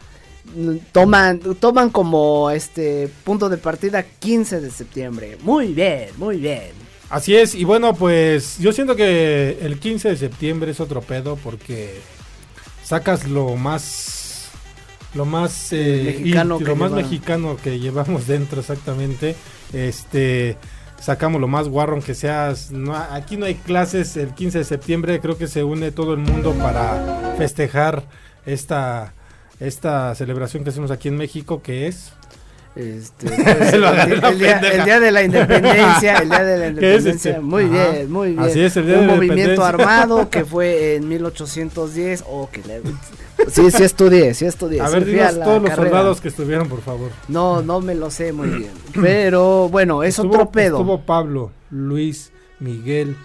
[0.92, 5.38] Toman, toman como este punto de partida 15 de septiembre.
[5.44, 6.72] Muy bien, muy bien.
[7.12, 11.36] Así es, y bueno, pues yo siento que el 15 de septiembre es otro pedo
[11.36, 12.00] porque
[12.84, 14.21] sacas lo más
[15.14, 17.02] lo más eh, Mexicano que lo más lleva.
[17.02, 19.36] mexicano que llevamos dentro exactamente.
[19.74, 20.58] Este
[21.00, 22.72] sacamos lo más guarron que seas.
[22.72, 26.20] No, aquí no hay clases el 15 de septiembre, creo que se une todo el
[26.20, 28.04] mundo para festejar
[28.46, 29.14] esta
[29.60, 32.14] esta celebración que hacemos aquí en México que es
[32.76, 36.96] Este, pues, el, el día, el día de la independencia, el día de la ¿Qué
[36.96, 37.42] es independencia, este?
[37.42, 37.90] muy Ajá.
[37.92, 38.40] bien, muy bien.
[38.40, 42.82] Así es, el día Un de movimiento armado que fue en 1810, oh, que le-
[43.50, 44.82] Sí, sí estudié, sí estudié.
[44.82, 45.90] a sí ver a dinos todos los carrera.
[45.90, 48.72] soldados que estuvieron por favor No, no me lo sé muy bien.
[48.94, 50.78] Pero bueno, es Estuvo- otro pedo.
[50.78, 53.16] Estuvo Pablo, Luis, Miguel,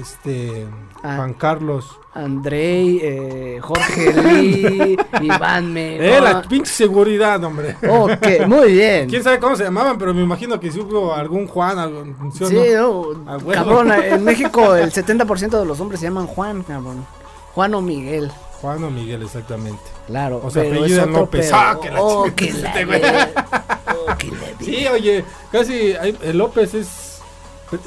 [0.00, 0.66] este,
[1.02, 1.16] Ah.
[1.16, 1.86] Juan Carlos.
[2.14, 7.74] Andrei, eh, Jorge Lee, Iván Eh, la pinche seguridad, hombre.
[7.88, 9.08] Ok, muy bien.
[9.08, 12.44] Quién sabe cómo se llamaban, pero me imagino que si hubo algún Juan, algún, ¿sí
[12.74, 13.14] no?
[13.24, 17.06] no, cabrón, en México el 70% de los hombres se llaman Juan, cabrón.
[17.54, 18.30] Juan o Miguel.
[18.62, 19.82] Juan o Miguel, exactamente.
[20.06, 21.46] Claro, O sea, pero otro López.
[21.46, 21.56] pedo.
[21.56, 23.00] Ah, que la Oh, que la este güey.
[23.00, 23.28] ver-
[24.08, 25.92] oh, que la Sí, oye, casi
[26.22, 26.88] el López es.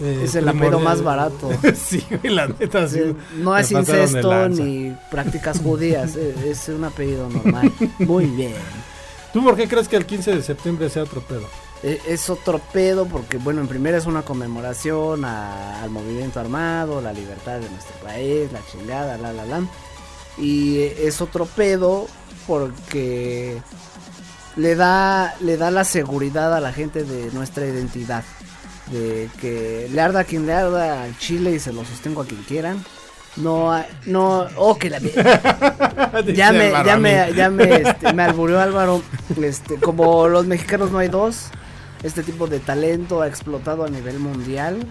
[0.02, 1.50] eh, Es el apellido más barato.
[1.76, 3.00] sí, güey, la neta, sí.
[3.00, 7.72] Sí, no es incesto ni prácticas judías, es, es un apellido normal.
[8.00, 8.54] Muy bien.
[9.32, 11.44] ¿Tú por qué crees que el 15 de septiembre sea otro pedo?
[11.84, 17.00] E- Es otro pedo porque, bueno, en primera es una conmemoración a- al movimiento armado,
[17.02, 19.62] la libertad de nuestro país, la chingada, la, la, la.
[20.38, 22.08] Y es otro pedo
[22.48, 23.62] porque
[24.56, 28.24] le da, le da la seguridad a la gente de nuestra identidad.
[28.92, 32.26] De que le arda a quien le arda al chile y se lo sostengo a
[32.26, 32.84] quien quieran.
[33.38, 35.00] No, no, oh, que la
[36.34, 39.02] ya me, ya me, ya me, este, me alburió Álvaro.
[39.42, 41.50] Este, como los mexicanos no hay dos,
[42.04, 44.86] este tipo de talento ha explotado a nivel mundial.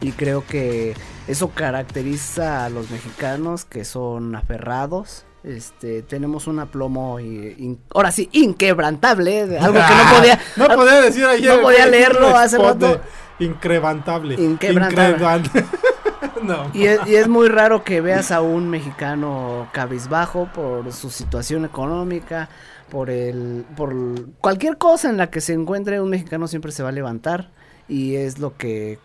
[0.00, 0.94] Y creo que
[1.28, 5.24] eso caracteriza a los mexicanos que son aferrados.
[5.44, 11.00] Este, tenemos un aplomo, y- in- ahora sí, inquebrantable, algo que no podía, no podía
[11.00, 11.56] decir ayer.
[11.56, 13.00] no podía leerlo hace rato.
[13.40, 14.34] Increbrantable.
[14.34, 15.16] Inquebrantable.
[15.18, 15.66] Increbran-
[16.42, 16.70] no.
[16.74, 21.64] Y es, y es muy raro que veas a un mexicano cabizbajo por su situación
[21.64, 22.48] económica,
[22.90, 23.94] por el, por
[24.38, 27.50] cualquier cosa en la que se encuentre un mexicano siempre se va a levantar
[27.88, 28.98] y es lo que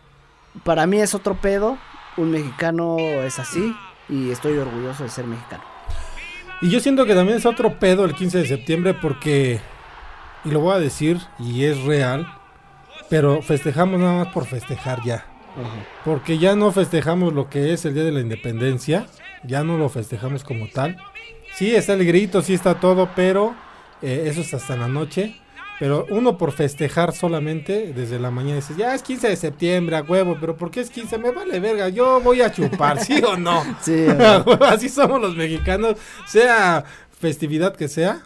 [0.62, 1.78] para mí es otro pedo.
[2.18, 3.74] Un mexicano es así
[4.08, 5.62] y estoy orgulloso de ser mexicano.
[6.60, 9.60] Y yo siento que también es otro pedo el 15 de septiembre porque,
[10.44, 12.26] y lo voy a decir, y es real,
[13.08, 15.26] pero festejamos nada más por festejar ya.
[16.04, 19.06] Porque ya no festejamos lo que es el Día de la Independencia,
[19.44, 20.96] ya no lo festejamos como tal.
[21.54, 23.54] Sí, está el grito, sí está todo, pero
[24.02, 25.40] eh, eso es hasta la noche.
[25.78, 30.02] Pero uno por festejar solamente desde la mañana dice, ya es 15 de septiembre, a
[30.02, 31.18] huevo, pero ¿por qué es 15?
[31.18, 33.62] Me vale verga, yo voy a chupar, ¿sí o no?
[33.82, 34.06] Sí,
[34.66, 36.84] Así somos los mexicanos, sea
[37.20, 38.22] festividad que sea,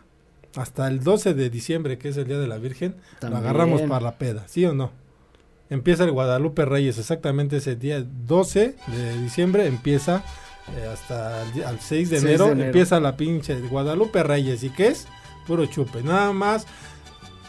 [0.57, 3.43] hasta el 12 de diciembre, que es el Día de la Virgen, También.
[3.43, 4.91] lo agarramos para la peda, ¿sí o no?
[5.69, 10.23] Empieza el Guadalupe Reyes, exactamente ese día, 12 de diciembre, empieza
[10.77, 12.67] eh, hasta el, día- al 6 de 6 de enero, enero.
[12.67, 15.07] empieza la pinche Guadalupe Reyes, ¿y qué es?
[15.47, 16.67] Puro chupe, nada más.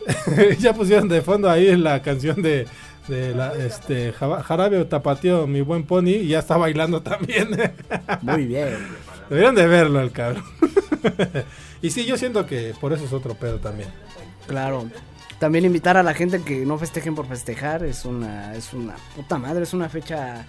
[0.59, 2.65] ya pusieron de fondo ahí la canción de,
[3.07, 7.49] de la, este, Jarabe o Tapateo, mi buen pony, y ya está bailando también.
[8.21, 8.77] Muy bien.
[9.29, 10.43] Deberían de verlo el cabrón.
[11.81, 13.89] y sí, yo siento que por eso es otro pedo también.
[14.47, 14.87] Claro.
[15.39, 19.37] También invitar a la gente que no festejen por festejar es una es una puta
[19.37, 20.45] madre, es una fecha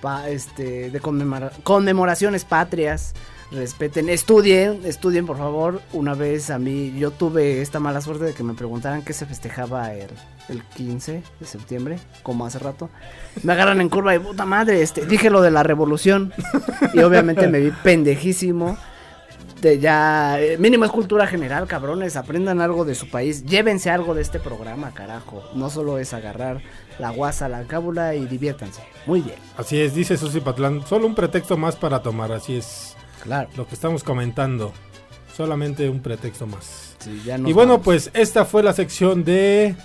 [0.00, 3.14] pa- este de conmemora- conmemoraciones patrias.
[3.52, 5.80] Respeten, estudien, estudien por favor.
[5.92, 9.24] Una vez a mí yo tuve esta mala suerte de que me preguntaran qué se
[9.24, 10.10] festejaba el,
[10.48, 12.90] el 15 de septiembre, como hace rato.
[13.42, 16.32] Me agarran en curva y puta madre, este, dije lo de la revolución
[16.92, 18.76] y obviamente me vi pendejísimo
[19.60, 24.14] de ya eh, mínimo es cultura general, cabrones, aprendan algo de su país, llévense algo
[24.14, 25.42] de este programa, carajo.
[25.54, 26.60] No solo es agarrar
[26.98, 28.82] la guasa, la cábula y diviértanse.
[29.06, 29.36] Muy bien.
[29.56, 30.86] Así es, dice Susi Patlán.
[30.86, 32.95] Solo un pretexto más para tomar, así es.
[33.26, 33.50] Claro.
[33.56, 34.72] Lo que estamos comentando.
[35.36, 36.96] Solamente un pretexto más.
[37.00, 37.84] Sí, ya nos y bueno, vamos.
[37.84, 39.76] pues esta fue la sección de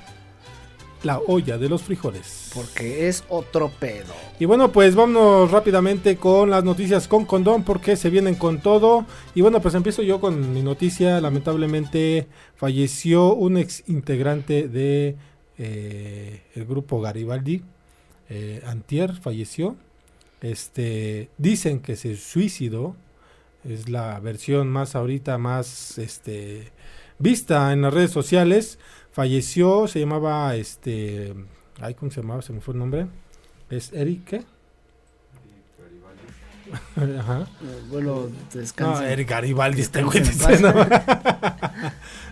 [1.04, 2.52] la olla de los frijoles.
[2.54, 4.14] Porque es otro pedo.
[4.40, 9.06] Y bueno, pues vámonos rápidamente con las noticias con condón porque se vienen con todo.
[9.36, 11.20] Y bueno, pues empiezo yo con mi noticia.
[11.20, 15.18] Lamentablemente falleció un ex integrante de
[15.58, 17.62] eh, el grupo Garibaldi.
[18.30, 19.76] Eh, Antier falleció.
[20.42, 22.96] Este, dicen que se suicidó.
[23.64, 26.72] Es la versión más ahorita más este
[27.20, 28.80] vista en las redes sociales.
[29.12, 31.34] Falleció, se llamaba este,
[31.80, 32.42] ay, ¿cómo se llamaba?
[32.42, 33.08] Se me fue el nombre.
[33.70, 34.44] Es Eric, ¿qué?
[37.20, 37.48] Ajá.
[37.62, 39.06] Eh, Bueno, descansen.
[39.06, 40.22] No, Eric Garibaldi, este güey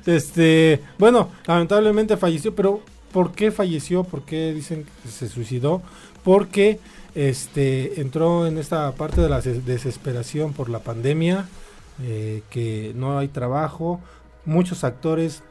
[0.05, 4.03] este, bueno, lamentablemente falleció, pero ¿por qué falleció?
[4.03, 5.81] ¿Por qué dicen que se suicidó?
[6.23, 6.79] Porque
[7.15, 11.47] este entró en esta parte de la des- desesperación por la pandemia,
[12.01, 13.99] eh, que no hay trabajo,
[14.45, 15.43] muchos actores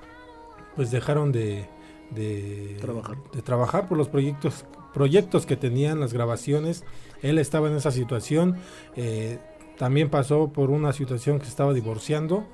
[0.77, 1.69] pues dejaron de,
[2.11, 3.17] de Trabajar.
[3.33, 6.85] de trabajar por los proyectos proyectos que tenían las grabaciones.
[7.23, 8.57] Él estaba en esa situación.
[8.97, 9.39] Eh,
[9.77, 12.45] también pasó por una situación que se estaba divorciando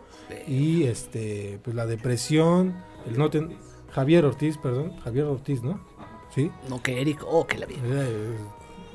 [0.49, 2.75] y este pues la depresión
[3.09, 3.57] el no ten-
[3.93, 5.81] Javier Ortiz perdón Javier Ortiz no
[6.35, 7.77] sí No, que Eric, oh, que la vi.
[7.83, 8.37] Eh,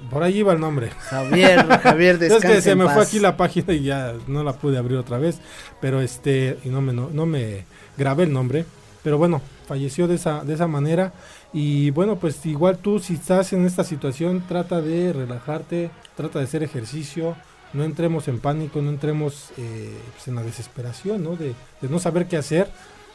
[0.10, 0.89] por ahí iba el nombre.
[0.89, 4.78] Javier, Javier, Es que se me fue aquí la página y ya no la pude
[4.78, 5.39] abrir otra vez.
[5.82, 7.66] Pero este, y no me, no, no me
[7.97, 8.66] grabé el nombre.
[9.04, 11.14] Pero bueno, falleció de esa, de esa manera.
[11.54, 16.45] Y bueno, pues igual tú si estás en esta situación, trata de relajarte, trata de
[16.45, 17.36] hacer ejercicio.
[17.74, 21.36] No entremos en pánico, no entremos eh, pues, en la desesperación, ¿no?
[21.36, 22.70] De, de no saber qué hacer.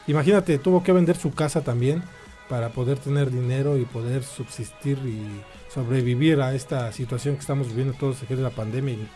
[0.07, 2.03] Imagínate, tuvo que vender su casa también
[2.47, 5.41] para poder tener dinero y poder subsistir y
[5.75, 9.07] sobrevivir a esta situación que estamos viviendo todos aquí de la pandemia y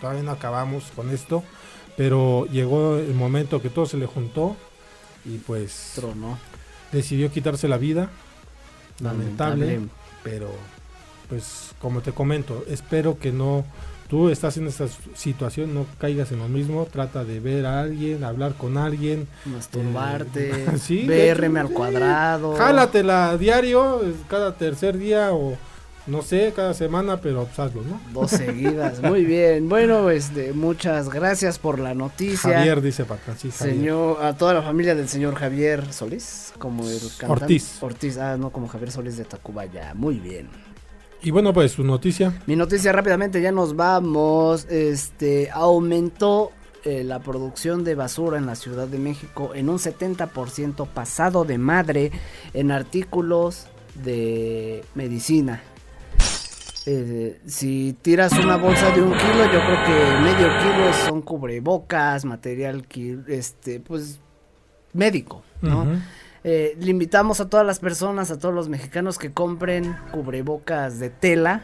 [0.00, 1.42] todavía no acabamos con esto,
[1.96, 4.56] pero llegó el momento que todo se le juntó
[5.24, 6.00] y pues
[6.92, 8.10] decidió quitarse la vida.
[9.00, 10.00] Lamentable, Lamentable.
[10.22, 10.50] pero
[11.28, 13.64] pues como te comento, espero que no
[14.08, 18.22] tú estás en esta situación, no caigas en lo mismo, trata de ver a alguien,
[18.22, 19.26] hablar con alguien.
[19.44, 22.54] Masturbarte, eh, sí, BRM al cuadrado.
[22.54, 25.58] Jálatela diario, cada tercer día o
[26.08, 28.00] no sé, cada semana, pero pues hazlo, ¿no?
[28.12, 29.68] Dos seguidas, muy bien.
[29.68, 32.54] Bueno, este, muchas gracias por la noticia.
[32.54, 33.52] Javier dice sí, Javier.
[33.52, 37.44] Señor, a toda la familia del señor Javier Solís, como el cantante.
[37.44, 37.82] Ortiz.
[37.82, 40.48] Ortiz, ah, no, como Javier Solís de Tacubaya, muy bien.
[41.22, 42.40] Y bueno, pues su noticia.
[42.46, 44.66] Mi noticia rápidamente, ya nos vamos.
[44.70, 46.52] Este, aumentó
[46.84, 51.58] eh, la producción de basura en la Ciudad de México en un 70% pasado de
[51.58, 52.12] madre
[52.54, 53.66] en artículos
[54.04, 55.62] de medicina.
[56.90, 62.24] Eh, si tiras una bolsa de un kilo, yo creo que medio kilo son cubrebocas,
[62.24, 62.86] material
[63.26, 64.20] este, pues
[64.94, 65.86] médico, ¿no?
[66.44, 71.10] Eh, le invitamos a todas las personas, a todos los mexicanos que compren cubrebocas de
[71.10, 71.62] tela,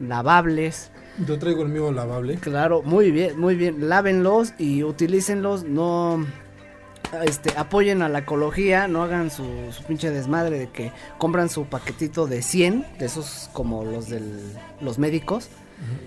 [0.00, 0.90] lavables.
[1.26, 2.36] Yo traigo el mío lavable.
[2.36, 3.90] Claro, muy bien, muy bien.
[3.90, 5.64] Lávenlos y utilícenlos.
[5.64, 6.24] No
[7.24, 11.66] este, apoyen a la ecología, no hagan su, su, pinche desmadre de que compran su
[11.66, 14.22] paquetito de 100, de esos como los de
[14.80, 15.48] los médicos.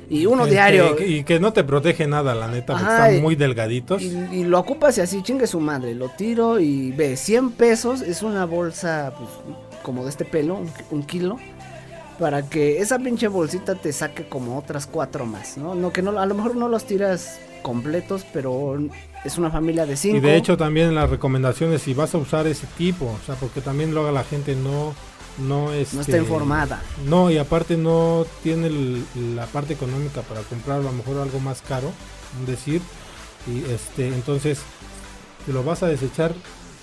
[0.10, 0.96] Y uno que, diario.
[0.96, 4.02] Que, y que no te protege nada, la neta, porque están muy delgaditos.
[4.02, 5.96] Y, y, lo ocupas y así, chingue su madre.
[5.96, 9.30] Lo tiro y ve, 100 pesos es una bolsa pues,
[9.84, 11.38] como de este pelo, un, un, kilo.
[12.20, 15.76] Para que esa pinche bolsita te saque como otras cuatro más, ¿no?
[15.76, 18.78] no que no, a lo mejor no los tiras completos, pero
[19.26, 20.18] es una familia de cinco.
[20.18, 23.62] Y de hecho también las recomendaciones, si vas a usar ese tipo, o sea, porque
[23.62, 24.94] también luego la gente no
[25.38, 26.82] no, este, no está informada.
[27.06, 29.04] No, y aparte no tiene el,
[29.36, 31.92] la parte económica para comprar a lo mejor algo más caro,
[32.46, 32.82] decir,
[33.48, 34.62] y este, entonces,
[35.46, 36.34] si lo vas a desechar,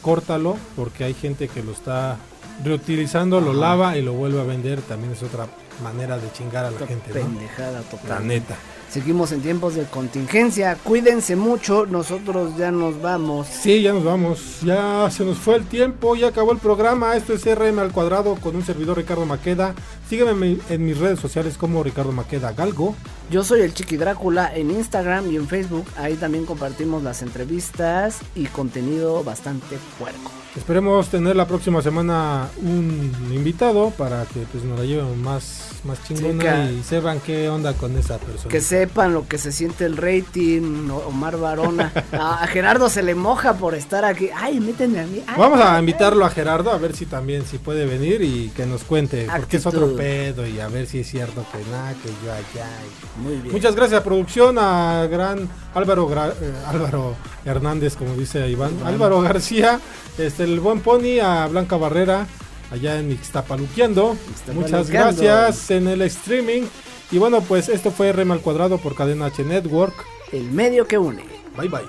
[0.02, 2.18] córtalo, porque hay gente que lo está
[2.64, 3.46] reutilizando, Ajá.
[3.46, 5.46] lo lava y lo vuelve a vender, también es otra
[5.82, 7.12] manera de chingar a la Otra gente.
[7.12, 7.84] Pendejada ¿no?
[7.84, 8.08] total.
[8.08, 8.56] La neta.
[8.90, 10.76] Seguimos en tiempos de contingencia.
[10.84, 11.86] Cuídense mucho.
[11.86, 13.46] Nosotros ya nos vamos.
[13.46, 14.60] Sí, ya nos vamos.
[14.60, 16.14] Ya se nos fue el tiempo.
[16.14, 17.16] Ya acabó el programa.
[17.16, 19.74] Esto es RM al cuadrado con un servidor Ricardo Maqueda.
[20.10, 22.94] Sígueme en mis redes sociales como Ricardo Maqueda Galgo.
[23.30, 25.86] Yo soy el Chiqui Drácula en Instagram y en Facebook.
[25.96, 30.30] Ahí también compartimos las entrevistas y contenido bastante puerco.
[30.56, 36.02] Esperemos tener la próxima semana un invitado para que pues nos la lleven más, más
[36.04, 38.50] chingona Sí, y sepan qué onda con esa persona.
[38.50, 40.90] Que sepan lo que se siente el rating.
[41.06, 41.90] Omar Varona.
[42.12, 44.28] A, Gerardo se le moja por estar aquí.
[44.36, 45.22] Ay, métenme a mí.
[45.26, 48.66] Ay, Vamos a invitarlo a Gerardo a ver si también si puede venir y que
[48.66, 52.10] nos cuente porque es otro pedo y a ver si es cierto que nada, que
[52.24, 52.68] yo allá.
[53.16, 53.52] y- Muy bien.
[53.52, 58.86] Muchas gracias producción a gran Álvaro Gra- eh, Álvaro Hernández como dice Iván, Iván.
[58.94, 59.80] Álvaro García,
[60.18, 62.26] este el buen Pony a Blanca Barrera
[62.70, 64.16] allá en Ixtapaluqueando.
[64.52, 66.62] Muchas gracias en el streaming
[67.10, 69.94] y bueno pues esto fue Rema al cuadrado por Cadena H Network.
[70.32, 71.24] El medio que une.
[71.56, 71.80] Bye bye.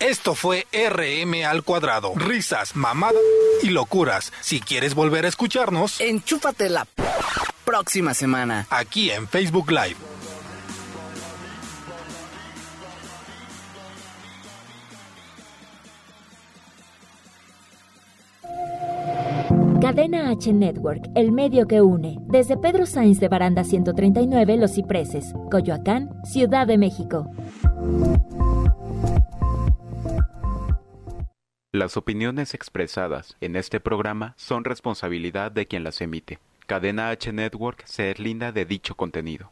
[0.00, 2.12] Esto fue RM al cuadrado.
[2.16, 3.14] Risas, mamadas
[3.62, 4.32] y locuras.
[4.40, 6.86] Si quieres volver a escucharnos, Enchúfate la
[7.64, 8.66] próxima semana.
[8.70, 9.96] aquí en Facebook Live.
[19.82, 22.16] Cadena H Network, el medio que une.
[22.28, 27.28] Desde Pedro Sainz de Baranda 139, Los Cipreses, Coyoacán, Ciudad de México.
[31.72, 36.38] Las opiniones expresadas en este programa son responsabilidad de quien las emite.
[36.68, 39.50] Cadena H Network se deslinda de dicho contenido.